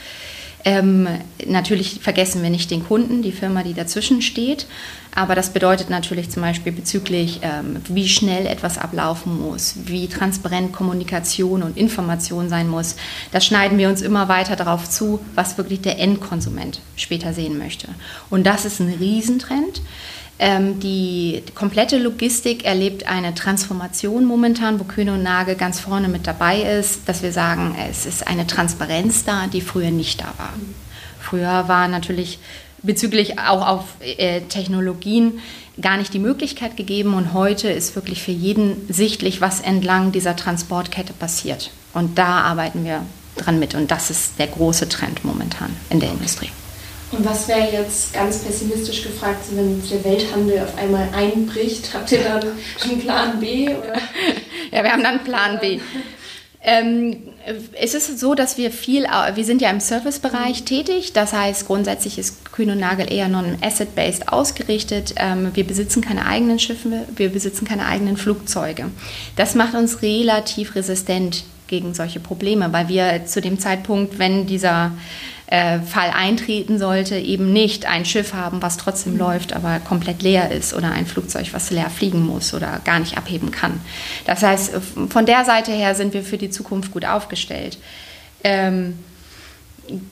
Ähm, 0.64 1.06
natürlich 1.46 2.00
vergessen 2.00 2.42
wir 2.42 2.48
nicht 2.48 2.70
den 2.70 2.86
Kunden, 2.86 3.20
die 3.20 3.32
Firma, 3.32 3.62
die 3.62 3.74
dazwischen 3.74 4.22
steht. 4.22 4.66
Aber 5.14 5.34
das 5.34 5.50
bedeutet 5.50 5.90
natürlich 5.90 6.30
zum 6.30 6.42
Beispiel 6.42 6.72
bezüglich, 6.72 7.40
ähm, 7.42 7.76
wie 7.88 8.08
schnell 8.08 8.46
etwas 8.46 8.78
ablaufen 8.78 9.38
muss, 9.38 9.74
wie 9.84 10.08
transparent 10.08 10.72
Kommunikation 10.72 11.62
und 11.62 11.76
Information 11.76 12.48
sein 12.48 12.66
muss. 12.68 12.96
Da 13.30 13.42
schneiden 13.42 13.76
wir 13.76 13.90
uns 13.90 14.00
immer 14.00 14.28
weiter 14.28 14.56
darauf 14.56 14.88
zu, 14.88 15.20
was 15.34 15.58
wirklich 15.58 15.82
der 15.82 15.98
Endkonsument 15.98 16.80
später 16.96 17.34
sehen 17.34 17.58
möchte. 17.58 17.88
Und 18.30 18.46
das 18.46 18.64
ist 18.64 18.80
ein 18.80 18.92
Riesentrend. 18.98 19.82
Ähm, 20.38 20.80
die 20.80 21.42
komplette 21.54 21.98
Logistik 21.98 22.64
erlebt 22.66 23.08
eine 23.08 23.34
Transformation 23.34 24.26
momentan, 24.26 24.78
wo 24.78 24.84
Kühne 24.84 25.14
und 25.14 25.22
Nagel 25.22 25.54
ganz 25.54 25.80
vorne 25.80 26.08
mit 26.08 26.26
dabei 26.26 26.60
ist, 26.60 27.08
dass 27.08 27.22
wir 27.22 27.32
sagen, 27.32 27.74
es 27.90 28.04
ist 28.04 28.26
eine 28.26 28.46
Transparenz 28.46 29.24
da, 29.24 29.46
die 29.46 29.62
früher 29.62 29.90
nicht 29.90 30.20
da 30.20 30.34
war. 30.36 30.52
Früher 31.18 31.68
war 31.68 31.88
natürlich 31.88 32.38
bezüglich 32.82 33.38
auch 33.38 33.66
auf 33.66 33.84
äh, 34.00 34.42
Technologien 34.42 35.40
gar 35.80 35.96
nicht 35.96 36.12
die 36.12 36.18
Möglichkeit 36.18 36.76
gegeben 36.76 37.14
und 37.14 37.32
heute 37.32 37.68
ist 37.68 37.96
wirklich 37.96 38.22
für 38.22 38.30
jeden 38.30 38.86
sichtlich, 38.92 39.40
was 39.40 39.60
entlang 39.60 40.12
dieser 40.12 40.36
Transportkette 40.36 41.12
passiert. 41.14 41.70
Und 41.94 42.18
da 42.18 42.42
arbeiten 42.42 42.84
wir 42.84 43.02
dran 43.36 43.58
mit 43.58 43.74
und 43.74 43.90
das 43.90 44.10
ist 44.10 44.38
der 44.38 44.46
große 44.46 44.88
Trend 44.88 45.24
momentan 45.24 45.74
in 45.90 46.00
der 46.00 46.10
Industrie. 46.10 46.50
Und 47.12 47.24
was 47.24 47.46
wäre 47.46 47.72
jetzt 47.72 48.12
ganz 48.12 48.38
pessimistisch 48.38 49.02
gefragt, 49.02 49.44
wenn 49.52 49.82
der 49.88 50.04
Welthandel 50.04 50.60
auf 50.60 50.76
einmal 50.76 51.08
einbricht? 51.14 51.94
Habt 51.94 52.10
ihr 52.12 52.22
dann 52.24 52.42
einen 52.82 53.00
Plan 53.00 53.40
B? 53.40 53.68
Oder? 53.68 53.96
Ja, 54.72 54.82
wir 54.82 54.90
haben 54.90 55.04
dann 55.04 55.18
einen 55.18 55.24
Plan 55.24 55.60
B. 55.60 55.78
Ähm, 56.60 57.18
es 57.80 57.94
ist 57.94 58.18
so, 58.18 58.34
dass 58.34 58.58
wir 58.58 58.72
viel, 58.72 59.04
wir 59.04 59.44
sind 59.44 59.62
ja 59.62 59.70
im 59.70 59.78
Servicebereich 59.78 60.62
mhm. 60.62 60.66
tätig, 60.66 61.12
das 61.12 61.32
heißt 61.32 61.68
grundsätzlich 61.68 62.18
ist 62.18 62.50
Kühn 62.52 62.70
und 62.70 62.80
Nagel 62.80 63.10
eher 63.10 63.28
non-asset-based 63.28 64.32
ausgerichtet. 64.32 65.14
Ähm, 65.16 65.52
wir 65.54 65.64
besitzen 65.64 66.02
keine 66.02 66.26
eigenen 66.26 66.58
Schiffe, 66.58 67.04
wir 67.14 67.28
besitzen 67.28 67.64
keine 67.64 67.86
eigenen 67.86 68.16
Flugzeuge. 68.16 68.86
Das 69.36 69.54
macht 69.54 69.74
uns 69.74 70.02
relativ 70.02 70.74
resistent 70.74 71.44
gegen 71.68 71.94
solche 71.94 72.18
Probleme, 72.18 72.72
weil 72.72 72.88
wir 72.88 73.26
zu 73.26 73.40
dem 73.40 73.60
Zeitpunkt, 73.60 74.18
wenn 74.18 74.46
dieser 74.46 74.90
äh, 75.48 75.80
Fall 75.80 76.10
eintreten 76.10 76.78
sollte, 76.78 77.16
eben 77.16 77.52
nicht 77.52 77.86
ein 77.86 78.04
Schiff 78.04 78.34
haben, 78.34 78.62
was 78.62 78.76
trotzdem 78.76 79.16
läuft, 79.16 79.52
aber 79.52 79.80
komplett 79.80 80.22
leer 80.22 80.50
ist 80.50 80.74
oder 80.74 80.90
ein 80.90 81.06
Flugzeug, 81.06 81.48
was 81.52 81.70
leer 81.70 81.90
fliegen 81.90 82.26
muss 82.26 82.52
oder 82.52 82.80
gar 82.84 82.98
nicht 82.98 83.16
abheben 83.16 83.50
kann. 83.50 83.80
Das 84.24 84.42
heißt, 84.42 84.72
von 85.08 85.26
der 85.26 85.44
Seite 85.44 85.72
her 85.72 85.94
sind 85.94 86.14
wir 86.14 86.22
für 86.22 86.38
die 86.38 86.50
Zukunft 86.50 86.92
gut 86.92 87.04
aufgestellt. 87.04 87.78
Ähm, 88.42 88.98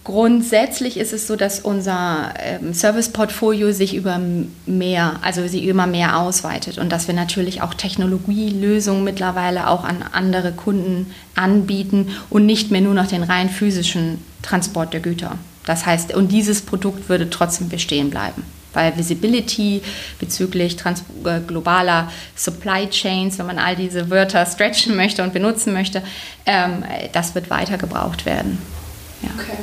Grundsätzlich 0.05 0.97
ist 0.97 1.13
es 1.13 1.27
so, 1.27 1.37
dass 1.37 1.61
unser 1.61 2.35
ähm, 2.39 2.75
Serviceportfolio 2.75 3.73
sich 3.73 3.95
über 3.95 4.21
mehr, 4.67 5.17
also 5.23 5.47
sie 5.49 5.67
immer 5.69 5.87
mehr 5.87 6.19
ausweitet 6.19 6.79
und 6.79 6.91
dass 6.91 7.07
wir 7.09 7.15
natürlich 7.15 7.63
auch 7.63 7.75
Technologielösungen 7.75 9.05
mittlerweile 9.05 9.69
auch 9.69 9.85
an 9.85 10.05
andere 10.13 10.53
Kunden 10.53 11.13
anbieten 11.35 12.09
und 12.31 12.47
nicht 12.47 12.71
mehr 12.71 12.81
nur 12.81 12.95
noch 12.95 13.07
den 13.07 13.23
rein 13.23 13.49
physischen 13.49 14.19
Transport 14.43 14.93
der 14.93 15.01
Güter. 15.01 15.39
Das 15.67 15.87
heißt, 15.87 16.15
und 16.15 16.31
dieses 16.31 16.63
Produkt 16.63 17.09
würde 17.09 17.31
trotzdem 17.31 17.69
bestehen 17.69 18.11
bleiben. 18.11 18.45
Weil 18.75 18.97
Visibility 18.97 19.83
bezüglich 20.19 20.77
trans 20.77 21.05
äh, 21.25 21.41
globaler 21.47 22.11
Supply 22.35 22.89
Chains, 22.91 23.39
wenn 23.39 23.47
man 23.47 23.59
all 23.59 23.77
diese 23.77 24.11
Wörter 24.11 24.45
stretchen 24.47 24.97
möchte 24.97 25.23
und 25.23 25.33
benutzen 25.33 25.73
möchte, 25.73 26.03
ähm, 26.45 26.85
das 27.13 27.35
wird 27.35 27.51
weiter 27.51 27.79
gebraucht 27.79 28.27
werden. 28.27 28.59
Ja. 29.25 29.31
Okay. 29.39 29.59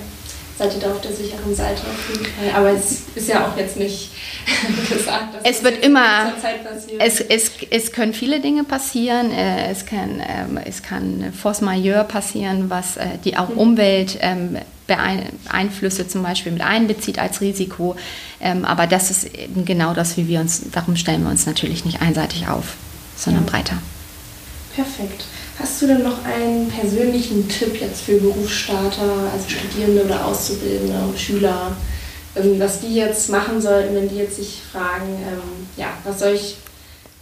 Seid 0.57 0.75
ihr 0.75 0.79
da 0.81 0.91
auf 0.91 1.01
der 1.01 1.11
sicheren 1.11 1.55
Seite 1.55 1.81
auf 1.81 2.09
jeden 2.09 2.25
Fall. 2.25 2.55
Aber 2.55 2.69
es 2.69 3.03
ist 3.15 3.27
ja 3.27 3.47
auch 3.47 3.57
jetzt 3.57 3.77
nicht 3.77 4.11
gesagt, 4.89 5.33
dass 5.33 5.43
es 5.43 5.63
wird 5.63 5.83
immer, 5.83 6.33
es, 6.99 7.19
es, 7.19 7.51
es 7.71 7.91
können 7.91 8.13
viele 8.13 8.41
Dinge 8.41 8.63
passieren. 8.63 9.31
Äh, 9.31 9.71
es 9.71 9.87
kann, 9.87 10.21
ähm, 10.27 10.59
es 10.63 10.83
kann 10.83 11.33
Force 11.33 11.61
Majeure 11.61 12.03
passieren, 12.03 12.69
was 12.69 12.97
äh, 12.97 13.17
die 13.25 13.37
auch 13.37 13.49
mhm. 13.49 13.57
Umwelt 13.57 14.19
ähm, 14.21 14.57
Einflüsse 15.49 16.07
zum 16.07 16.21
Beispiel 16.21 16.51
mit 16.51 16.61
einbezieht 16.61 17.17
als 17.17 17.41
Risiko. 17.41 17.95
Ähm, 18.39 18.65
aber 18.65 18.87
das 18.87 19.09
ist 19.09 19.33
eben 19.35 19.65
genau 19.65 19.93
das, 19.93 20.17
wie 20.17 20.27
wir 20.27 20.41
uns, 20.41 20.61
darum 20.71 20.95
stellen 20.95 21.23
wir 21.23 21.31
uns 21.31 21.45
natürlich 21.45 21.85
nicht 21.85 22.01
einseitig 22.01 22.47
auf, 22.47 22.75
sondern 23.15 23.45
ja. 23.45 23.51
breiter. 23.51 23.77
Perfekt. 24.75 25.25
Hast 25.61 25.79
du 25.81 25.87
denn 25.87 26.01
noch 26.01 26.25
einen 26.25 26.67
persönlichen 26.69 27.47
Tipp 27.47 27.79
jetzt 27.79 28.01
für 28.01 28.17
Berufsstarter, 28.17 29.29
also 29.31 29.47
Studierende 29.47 30.05
oder 30.05 30.25
Auszubildende 30.25 30.95
und 31.07 31.19
Schüler, 31.19 31.75
ähm, 32.35 32.59
was 32.59 32.79
die 32.79 32.95
jetzt 32.95 33.29
machen 33.29 33.61
sollten, 33.61 33.93
wenn 33.93 34.09
die 34.09 34.15
jetzt 34.15 34.37
sich 34.37 34.61
fragen, 34.71 35.07
ähm, 35.07 35.67
ja, 35.77 35.89
was 36.03 36.19
soll 36.19 36.33
ich 36.33 36.55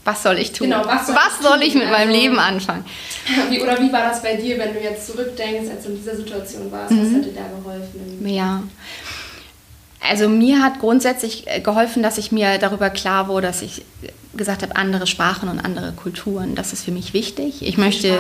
was 0.05 0.23
soll 0.23 0.39
ich 0.39 0.53
tun? 0.53 0.69
Genau, 0.69 0.85
was 0.85 1.07
soll, 1.07 1.15
was 1.15 1.39
ich, 1.39 1.45
soll 1.45 1.61
ich, 1.61 1.73
mit 1.75 1.83
also, 1.83 1.97
meinem 1.97 2.09
Leben 2.11 2.39
anfangen? 2.39 2.85
Wie, 3.49 3.61
oder 3.61 3.79
wie 3.79 3.91
war 3.91 4.09
das 4.09 4.23
bei 4.23 4.35
dir, 4.35 4.57
wenn 4.57 4.73
du 4.73 4.79
jetzt 4.79 5.05
zurückdenkst, 5.05 5.69
als 5.69 5.83
du 5.83 5.89
in 5.89 5.97
dieser 5.97 6.15
Situation 6.15 6.71
warst? 6.71 6.91
Mhm. 6.91 6.99
Was 7.01 7.13
hat 7.13 7.25
dir 7.25 7.33
da 7.33 7.47
geholfen? 7.57 8.27
Ja. 8.27 8.63
Also 10.01 10.29
mir 10.29 10.63
hat 10.63 10.79
grundsätzlich 10.79 11.45
äh, 11.47 11.59
geholfen, 11.59 12.03
dass 12.03 12.17
ich 12.17 12.31
mir 12.31 12.57
darüber 12.57 12.89
klar 12.89 13.27
wurde, 13.27 13.47
dass 13.47 13.61
ich 13.61 13.83
gesagt 14.35 14.61
habe, 14.61 14.75
andere 14.75 15.07
Sprachen 15.07 15.49
und 15.49 15.59
andere 15.59 15.91
Kulturen, 15.91 16.55
das 16.55 16.71
ist 16.71 16.85
für 16.85 16.91
mich 16.91 17.13
wichtig. 17.13 17.61
Ich 17.61 17.77
möchte 17.77 18.19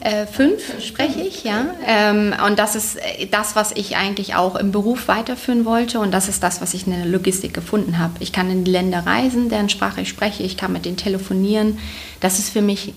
äh, 0.00 0.26
fünf 0.26 0.60
spreche 0.84 1.20
ich, 1.20 1.44
ja. 1.44 1.66
Ähm, 1.86 2.34
und 2.46 2.58
das 2.58 2.74
ist 2.74 2.96
äh, 2.96 3.26
das, 3.30 3.54
was 3.54 3.72
ich 3.72 3.96
eigentlich 3.96 4.34
auch 4.34 4.56
im 4.56 4.72
Beruf 4.72 5.08
weiterführen 5.08 5.64
wollte 5.64 6.00
und 6.00 6.10
das 6.10 6.28
ist 6.28 6.42
das, 6.42 6.60
was 6.60 6.74
ich 6.74 6.86
in 6.86 6.92
der 6.92 7.06
Logistik 7.06 7.54
gefunden 7.54 7.98
habe. 7.98 8.14
Ich 8.18 8.32
kann 8.32 8.50
in 8.50 8.64
die 8.64 8.70
Länder 8.70 9.06
reisen, 9.06 9.48
deren 9.48 9.68
Sprache 9.68 10.02
ich 10.02 10.08
spreche, 10.08 10.42
ich 10.42 10.56
kann 10.56 10.72
mit 10.72 10.84
denen 10.84 10.96
telefonieren. 10.96 11.78
Das 12.20 12.38
ist 12.38 12.50
für 12.50 12.62
mich, 12.62 12.92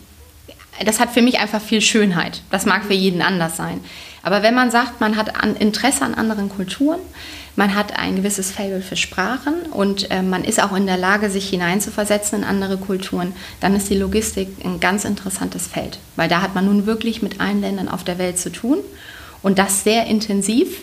das 0.84 1.00
hat 1.00 1.12
für 1.12 1.22
mich 1.22 1.40
einfach 1.40 1.62
viel 1.62 1.82
Schönheit. 1.82 2.42
Das 2.50 2.66
mag 2.66 2.86
für 2.86 2.94
jeden 2.94 3.22
anders 3.22 3.56
sein. 3.56 3.82
Aber 4.24 4.42
wenn 4.42 4.56
man 4.56 4.72
sagt, 4.72 5.00
man 5.00 5.16
hat 5.16 5.32
Interesse 5.60 6.04
an 6.04 6.16
anderen 6.16 6.50
Kulturen, 6.50 7.00
man 7.56 7.76
hat 7.76 7.98
ein 7.98 8.16
gewisses 8.18 8.52
Fable 8.52 8.82
für 8.82 8.96
Sprachen 8.96 9.54
und 9.72 10.12
äh, 10.12 10.22
man 10.22 10.44
ist 10.44 10.62
auch 10.62 10.76
in 10.76 10.86
der 10.86 10.98
Lage, 10.98 11.30
sich 11.30 11.50
hineinzuversetzen 11.50 12.40
in 12.40 12.44
andere 12.44 12.78
Kulturen, 12.78 13.34
dann 13.60 13.76
ist 13.76 13.90
die 13.90 13.98
Logistik 13.98 14.50
ein 14.64 14.80
ganz 14.80 15.06
interessantes 15.06 15.68
Feld, 15.68 16.00
weil 16.16 16.30
da 16.30 16.42
hat 16.42 16.56
man 16.56 16.66
nun 16.66 16.86
wirklich 16.86 17.22
mit 17.22 17.40
allen 17.40 17.62
Ländern 17.62 17.88
auf 17.88 18.04
der 18.04 18.18
Welt 18.18 18.38
zu 18.38 18.52
tun 18.52 18.80
und 19.42 19.60
das 19.60 19.84
sehr 19.84 20.08
intensiv 20.08 20.82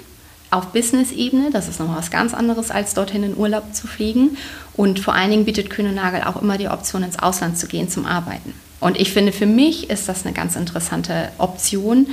auf 0.52 0.66
Business-Ebene, 0.66 1.50
das 1.50 1.66
ist 1.66 1.80
nochmal 1.80 1.96
was 1.96 2.11
ganz 2.11 2.35
anderes, 2.35 2.70
als 2.70 2.92
dorthin 2.92 3.22
in 3.22 3.37
Urlaub 3.37 3.74
zu 3.74 3.87
fliegen. 3.87 4.37
Und 4.74 5.00
vor 5.00 5.14
allen 5.14 5.30
Dingen 5.30 5.46
bietet 5.46 5.70
Kühne 5.70 5.98
auch 6.26 6.40
immer 6.40 6.58
die 6.58 6.68
Option, 6.68 7.02
ins 7.02 7.18
Ausland 7.18 7.56
zu 7.56 7.66
gehen 7.66 7.88
zum 7.88 8.04
Arbeiten. 8.04 8.52
Und 8.78 9.00
ich 9.00 9.12
finde, 9.12 9.32
für 9.32 9.46
mich 9.46 9.88
ist 9.88 10.08
das 10.08 10.26
eine 10.26 10.35
ganz 10.35 10.54
interessante 10.54 11.30
Option, 11.38 12.08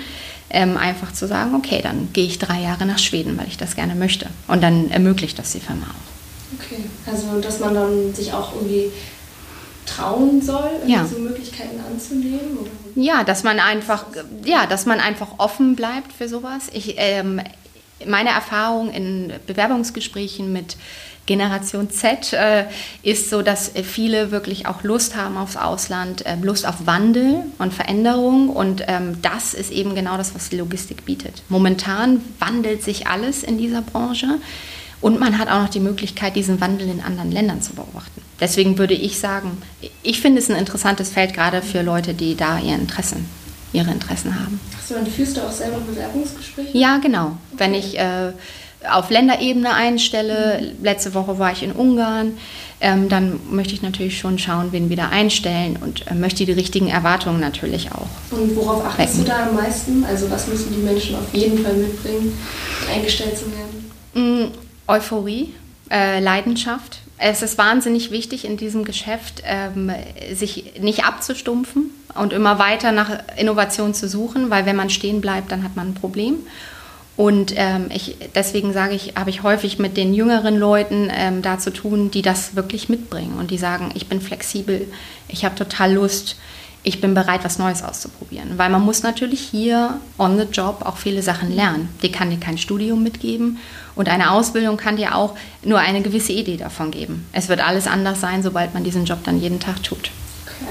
ähm, 0.49 0.77
einfach 0.77 1.13
zu 1.13 1.27
sagen, 1.27 1.55
okay, 1.55 1.81
dann 1.81 2.09
gehe 2.13 2.25
ich 2.25 2.39
drei 2.39 2.61
Jahre 2.61 2.85
nach 2.85 2.99
Schweden, 2.99 3.37
weil 3.37 3.47
ich 3.47 3.57
das 3.57 3.75
gerne 3.75 3.95
möchte. 3.95 4.27
Und 4.47 4.61
dann 4.61 4.89
ermöglicht 4.89 5.37
das 5.37 5.51
die 5.51 5.59
Firma 5.59 5.85
auch. 5.85 6.59
Okay, 6.59 6.83
also 7.05 7.39
dass 7.39 7.59
man 7.59 7.75
dann 7.75 8.13
sich 8.13 8.33
auch 8.33 8.55
irgendwie 8.55 8.91
trauen 9.85 10.41
soll, 10.41 10.69
ja. 10.87 11.05
so 11.05 11.19
Möglichkeiten 11.19 11.79
anzunehmen? 11.79 12.57
Oder? 12.59 12.69
Ja, 12.95 13.23
dass 13.23 13.43
man 13.43 13.59
einfach, 13.59 14.05
ja, 14.45 14.65
dass 14.65 14.85
man 14.85 14.99
einfach 14.99 15.27
offen 15.37 15.75
bleibt 15.75 16.13
für 16.13 16.27
sowas. 16.27 16.67
Ich, 16.73 16.95
ähm, 16.97 17.41
meine 18.05 18.29
Erfahrung 18.29 18.91
in 18.91 19.33
Bewerbungsgesprächen 19.45 20.53
mit 20.53 20.77
Generation 21.29 21.91
Z 21.91 22.33
äh, 22.33 22.65
ist 23.03 23.29
so, 23.29 23.43
dass 23.43 23.71
viele 23.83 24.31
wirklich 24.31 24.65
auch 24.65 24.81
Lust 24.81 25.15
haben 25.15 25.37
aufs 25.37 25.57
Ausland, 25.57 26.25
äh, 26.25 26.35
Lust 26.41 26.67
auf 26.67 26.87
Wandel 26.87 27.43
und 27.59 27.71
Veränderung. 27.71 28.49
Und 28.49 28.83
ähm, 28.87 29.21
das 29.21 29.53
ist 29.53 29.71
eben 29.71 29.93
genau 29.93 30.17
das, 30.17 30.33
was 30.33 30.49
die 30.49 30.57
Logistik 30.57 31.05
bietet. 31.05 31.43
Momentan 31.47 32.21
wandelt 32.39 32.83
sich 32.83 33.05
alles 33.05 33.43
in 33.43 33.59
dieser 33.59 33.83
Branche. 33.83 34.39
Und 35.01 35.19
man 35.19 35.37
hat 35.37 35.49
auch 35.49 35.61
noch 35.61 35.69
die 35.69 35.79
Möglichkeit, 35.79 36.35
diesen 36.35 36.59
Wandel 36.61 36.89
in 36.89 36.99
anderen 36.99 37.31
Ländern 37.31 37.61
zu 37.61 37.73
beobachten. 37.73 38.21
Deswegen 38.39 38.79
würde 38.79 38.95
ich 38.95 39.19
sagen, 39.19 39.61
ich 40.01 40.21
finde 40.21 40.39
es 40.39 40.49
ein 40.49 40.57
interessantes 40.57 41.09
Feld, 41.09 41.35
gerade 41.35 41.61
für 41.61 41.83
Leute, 41.83 42.15
die 42.15 42.35
da 42.35 42.57
ihr 42.57 42.73
Interessen 42.73 43.25
ihre 43.71 43.91
Interessen 43.91 44.33
haben. 44.33 44.59
Achso, 44.79 44.95
dann 44.95 45.05
führst 45.05 45.37
du 45.37 45.41
auch 45.41 45.51
selber 45.51 45.79
Bewerbungsgespräche? 45.79 46.75
Ja, 46.75 46.97
genau. 46.97 47.25
Okay. 47.27 47.57
Wenn 47.57 47.73
ich 47.75 47.99
äh, 47.99 48.31
auf 48.87 49.09
Länderebene 49.09 49.73
einstelle, 49.73 50.61
mhm. 50.61 50.83
letzte 50.83 51.13
Woche 51.13 51.39
war 51.39 51.51
ich 51.51 51.63
in 51.63 51.71
Ungarn, 51.71 52.37
ähm, 52.81 53.09
dann 53.09 53.39
möchte 53.49 53.73
ich 53.73 53.81
natürlich 53.81 54.17
schon 54.17 54.39
schauen, 54.39 54.71
wen 54.71 54.89
wir 54.89 54.95
da 54.95 55.09
einstellen 55.09 55.77
und 55.81 56.07
äh, 56.07 56.15
möchte 56.15 56.45
die 56.45 56.53
richtigen 56.53 56.87
Erwartungen 56.87 57.39
natürlich 57.39 57.91
auch. 57.91 58.07
Und 58.31 58.55
worauf 58.55 58.85
achtest 58.85 59.17
wecken. 59.17 59.25
du 59.25 59.31
da 59.31 59.47
am 59.47 59.55
meisten? 59.55 60.05
Also 60.05 60.31
was 60.31 60.47
müssen 60.47 60.73
die 60.73 60.81
Menschen 60.81 61.15
auf 61.15 61.33
jeden 61.33 61.63
Fall 61.63 61.73
mitbringen, 61.73 62.37
eingestellt 62.93 63.37
zu 63.37 63.45
werden? 63.51 64.45
Mm, 64.47 64.51
Euphorie, 64.87 65.53
äh, 65.91 66.21
Leidenschaft. 66.21 66.99
Es 67.17 67.41
ist 67.41 67.57
wahnsinnig 67.57 68.11
wichtig 68.11 68.45
in 68.45 68.55
diesem 68.55 68.85
Geschäft, 68.85 69.43
ähm, 69.45 69.91
sich 70.33 70.79
nicht 70.79 71.03
abzustumpfen 71.03 71.89
und 72.15 72.31
immer 72.31 72.59
weiter 72.59 72.93
nach 72.93 73.09
Innovation 73.35 73.93
zu 73.93 74.07
suchen, 74.07 74.49
weil 74.49 74.65
wenn 74.65 74.77
man 74.77 74.89
stehen 74.89 75.19
bleibt, 75.19 75.51
dann 75.51 75.65
hat 75.65 75.75
man 75.75 75.89
ein 75.89 75.93
Problem. 75.95 76.35
Und 77.19 77.51
ähm, 77.57 77.87
ich, 77.93 78.15
deswegen 78.33 78.71
sage 78.71 78.95
ich, 78.95 79.15
habe 79.17 79.29
ich 79.29 79.43
häufig 79.43 79.77
mit 79.77 79.97
den 79.97 80.13
jüngeren 80.13 80.55
Leuten 80.55 81.11
ähm, 81.13 81.41
da 81.41 81.59
zu 81.59 81.69
tun, 81.69 82.11
die 82.11 82.21
das 82.21 82.55
wirklich 82.55 82.87
mitbringen 82.87 83.37
und 83.37 83.51
die 83.51 83.57
sagen, 83.57 83.91
ich 83.93 84.07
bin 84.07 84.21
flexibel, 84.21 84.87
ich 85.27 85.43
habe 85.43 85.53
total 85.55 85.91
Lust, 85.91 86.37
ich 86.81 87.01
bin 87.01 87.13
bereit, 87.13 87.41
was 87.43 87.59
Neues 87.59 87.83
auszuprobieren. 87.83 88.53
Weil 88.55 88.69
man 88.69 88.83
muss 88.83 89.03
natürlich 89.03 89.41
hier 89.41 89.99
on 90.17 90.37
the 90.37 90.45
job 90.49 90.83
auch 90.85 90.95
viele 90.95 91.21
Sachen 91.21 91.53
lernen. 91.53 91.89
Die 92.03 92.09
kann 92.09 92.29
dir 92.29 92.39
kein 92.39 92.57
Studium 92.57 93.03
mitgeben 93.03 93.57
und 93.97 94.07
eine 94.07 94.31
Ausbildung 94.31 94.77
kann 94.77 94.95
dir 94.95 95.13
auch 95.13 95.35
nur 95.61 95.79
eine 95.79 96.01
gewisse 96.01 96.31
Idee 96.31 96.55
davon 96.55 96.89
geben. 96.89 97.27
Es 97.33 97.49
wird 97.49 97.59
alles 97.59 97.85
anders 97.85 98.21
sein, 98.21 98.43
sobald 98.43 98.73
man 98.73 98.85
diesen 98.85 99.03
Job 99.03 99.19
dann 99.25 99.41
jeden 99.41 99.59
Tag 99.59 99.83
tut. 99.83 100.11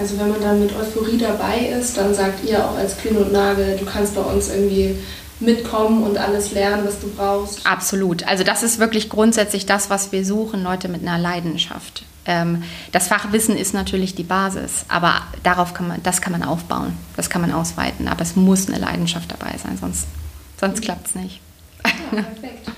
Also 0.00 0.18
wenn 0.18 0.30
man 0.30 0.40
dann 0.40 0.60
mit 0.60 0.74
Euphorie 0.74 1.18
dabei 1.18 1.58
ist, 1.78 1.98
dann 1.98 2.14
sagt 2.14 2.42
ihr 2.48 2.64
auch 2.64 2.78
als 2.78 2.96
Kühn 2.96 3.18
und 3.18 3.32
Nagel, 3.32 3.76
du 3.76 3.84
kannst 3.84 4.14
bei 4.14 4.22
uns 4.22 4.48
irgendwie 4.48 4.96
mitkommen 5.40 6.02
und 6.02 6.18
alles 6.18 6.52
lernen, 6.52 6.84
was 6.84 7.00
du 7.00 7.08
brauchst. 7.08 7.66
Absolut. 7.66 8.26
Also 8.26 8.44
das 8.44 8.62
ist 8.62 8.78
wirklich 8.78 9.08
grundsätzlich 9.08 9.66
das, 9.66 9.90
was 9.90 10.12
wir 10.12 10.24
suchen, 10.24 10.62
Leute 10.62 10.88
mit 10.88 11.02
einer 11.02 11.18
Leidenschaft. 11.18 12.04
Ähm, 12.26 12.62
das 12.92 13.08
Fachwissen 13.08 13.56
ist 13.56 13.72
natürlich 13.72 14.14
die 14.14 14.24
Basis, 14.24 14.84
aber 14.88 15.22
darauf 15.42 15.74
kann 15.74 15.88
man, 15.88 16.02
das 16.02 16.20
kann 16.20 16.32
man 16.32 16.42
aufbauen, 16.42 16.92
das 17.16 17.30
kann 17.30 17.40
man 17.40 17.52
ausweiten, 17.52 18.06
aber 18.06 18.22
es 18.22 18.36
muss 18.36 18.68
eine 18.68 18.78
Leidenschaft 18.78 19.30
dabei 19.30 19.56
sein, 19.56 19.78
sonst, 19.80 20.06
sonst 20.60 20.82
klappt 20.82 21.06
es 21.06 21.14
nicht. 21.14 21.40
Ja, 21.84 22.22
perfekt. 22.22 22.70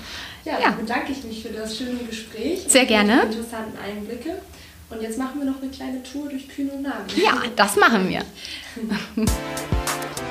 Ja, 0.45 0.53
ja, 0.53 0.69
dann 0.69 0.77
bedanke 0.77 1.11
ich 1.11 1.23
mich 1.23 1.43
für 1.43 1.49
das 1.49 1.77
schöne 1.77 1.99
Gespräch. 1.99 2.63
Sehr 2.67 2.85
gerne. 2.85 3.21
Die 3.23 3.37
interessanten 3.37 3.77
Einblicke. 3.77 4.41
Und 4.89 5.01
jetzt 5.01 5.17
machen 5.17 5.39
wir 5.39 5.45
noch 5.45 5.61
eine 5.61 5.71
kleine 5.71 6.03
Tour 6.03 6.29
durch 6.29 6.49
Kühn 6.49 6.69
und 6.69 6.81
Nagel. 6.81 7.23
Ja, 7.23 7.41
das 7.55 7.75
machen 7.75 8.09
wir. 8.09 8.23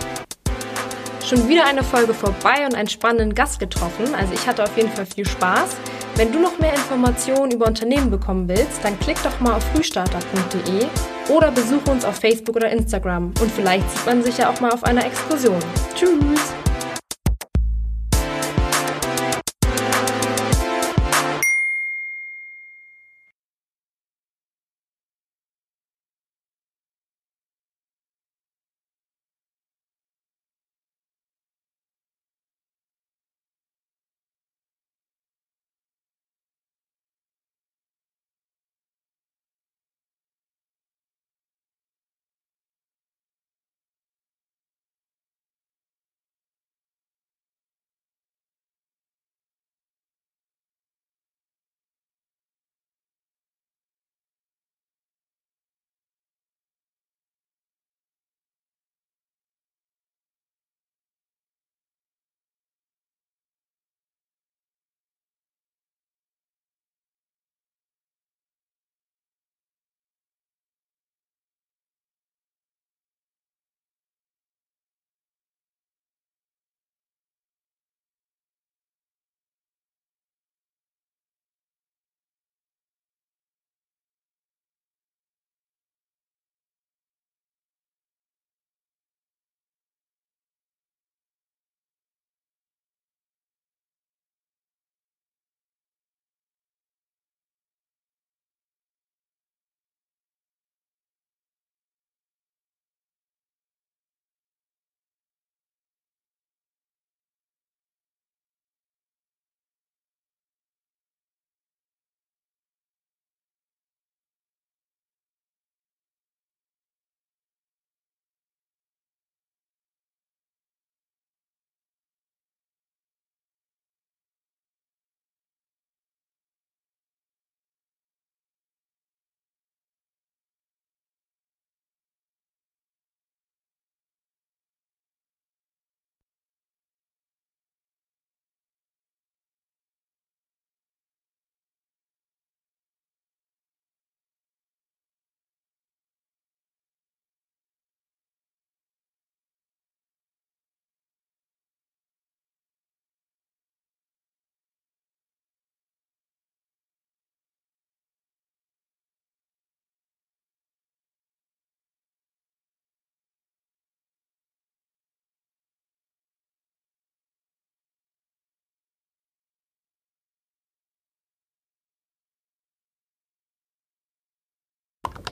Schon 1.31 1.49
wieder 1.49 1.64
eine 1.64 1.85
Folge 1.85 2.12
vorbei 2.12 2.66
und 2.66 2.75
einen 2.75 2.88
spannenden 2.88 3.37
Gast 3.37 3.61
getroffen. 3.61 4.16
Also 4.16 4.35
ich 4.35 4.45
hatte 4.49 4.64
auf 4.64 4.77
jeden 4.77 4.90
Fall 4.90 5.07
viel 5.07 5.25
Spaß. 5.25 5.77
Wenn 6.16 6.33
du 6.33 6.40
noch 6.40 6.59
mehr 6.59 6.75
Informationen 6.75 7.53
über 7.53 7.69
Unternehmen 7.69 8.11
bekommen 8.11 8.49
willst, 8.49 8.83
dann 8.83 8.99
klick 8.99 9.16
doch 9.23 9.38
mal 9.38 9.55
auf 9.55 9.62
frühstarter.de 9.73 10.88
oder 11.29 11.53
besuche 11.53 11.88
uns 11.88 12.05
auf 12.05 12.16
Facebook 12.16 12.57
oder 12.57 12.69
Instagram. 12.71 13.33
Und 13.40 13.53
vielleicht 13.53 13.88
sieht 13.93 14.07
man 14.07 14.25
sich 14.25 14.38
ja 14.38 14.51
auch 14.51 14.59
mal 14.59 14.73
auf 14.73 14.83
einer 14.83 15.07
Exkursion. 15.07 15.61
Tschüss! 15.95 16.70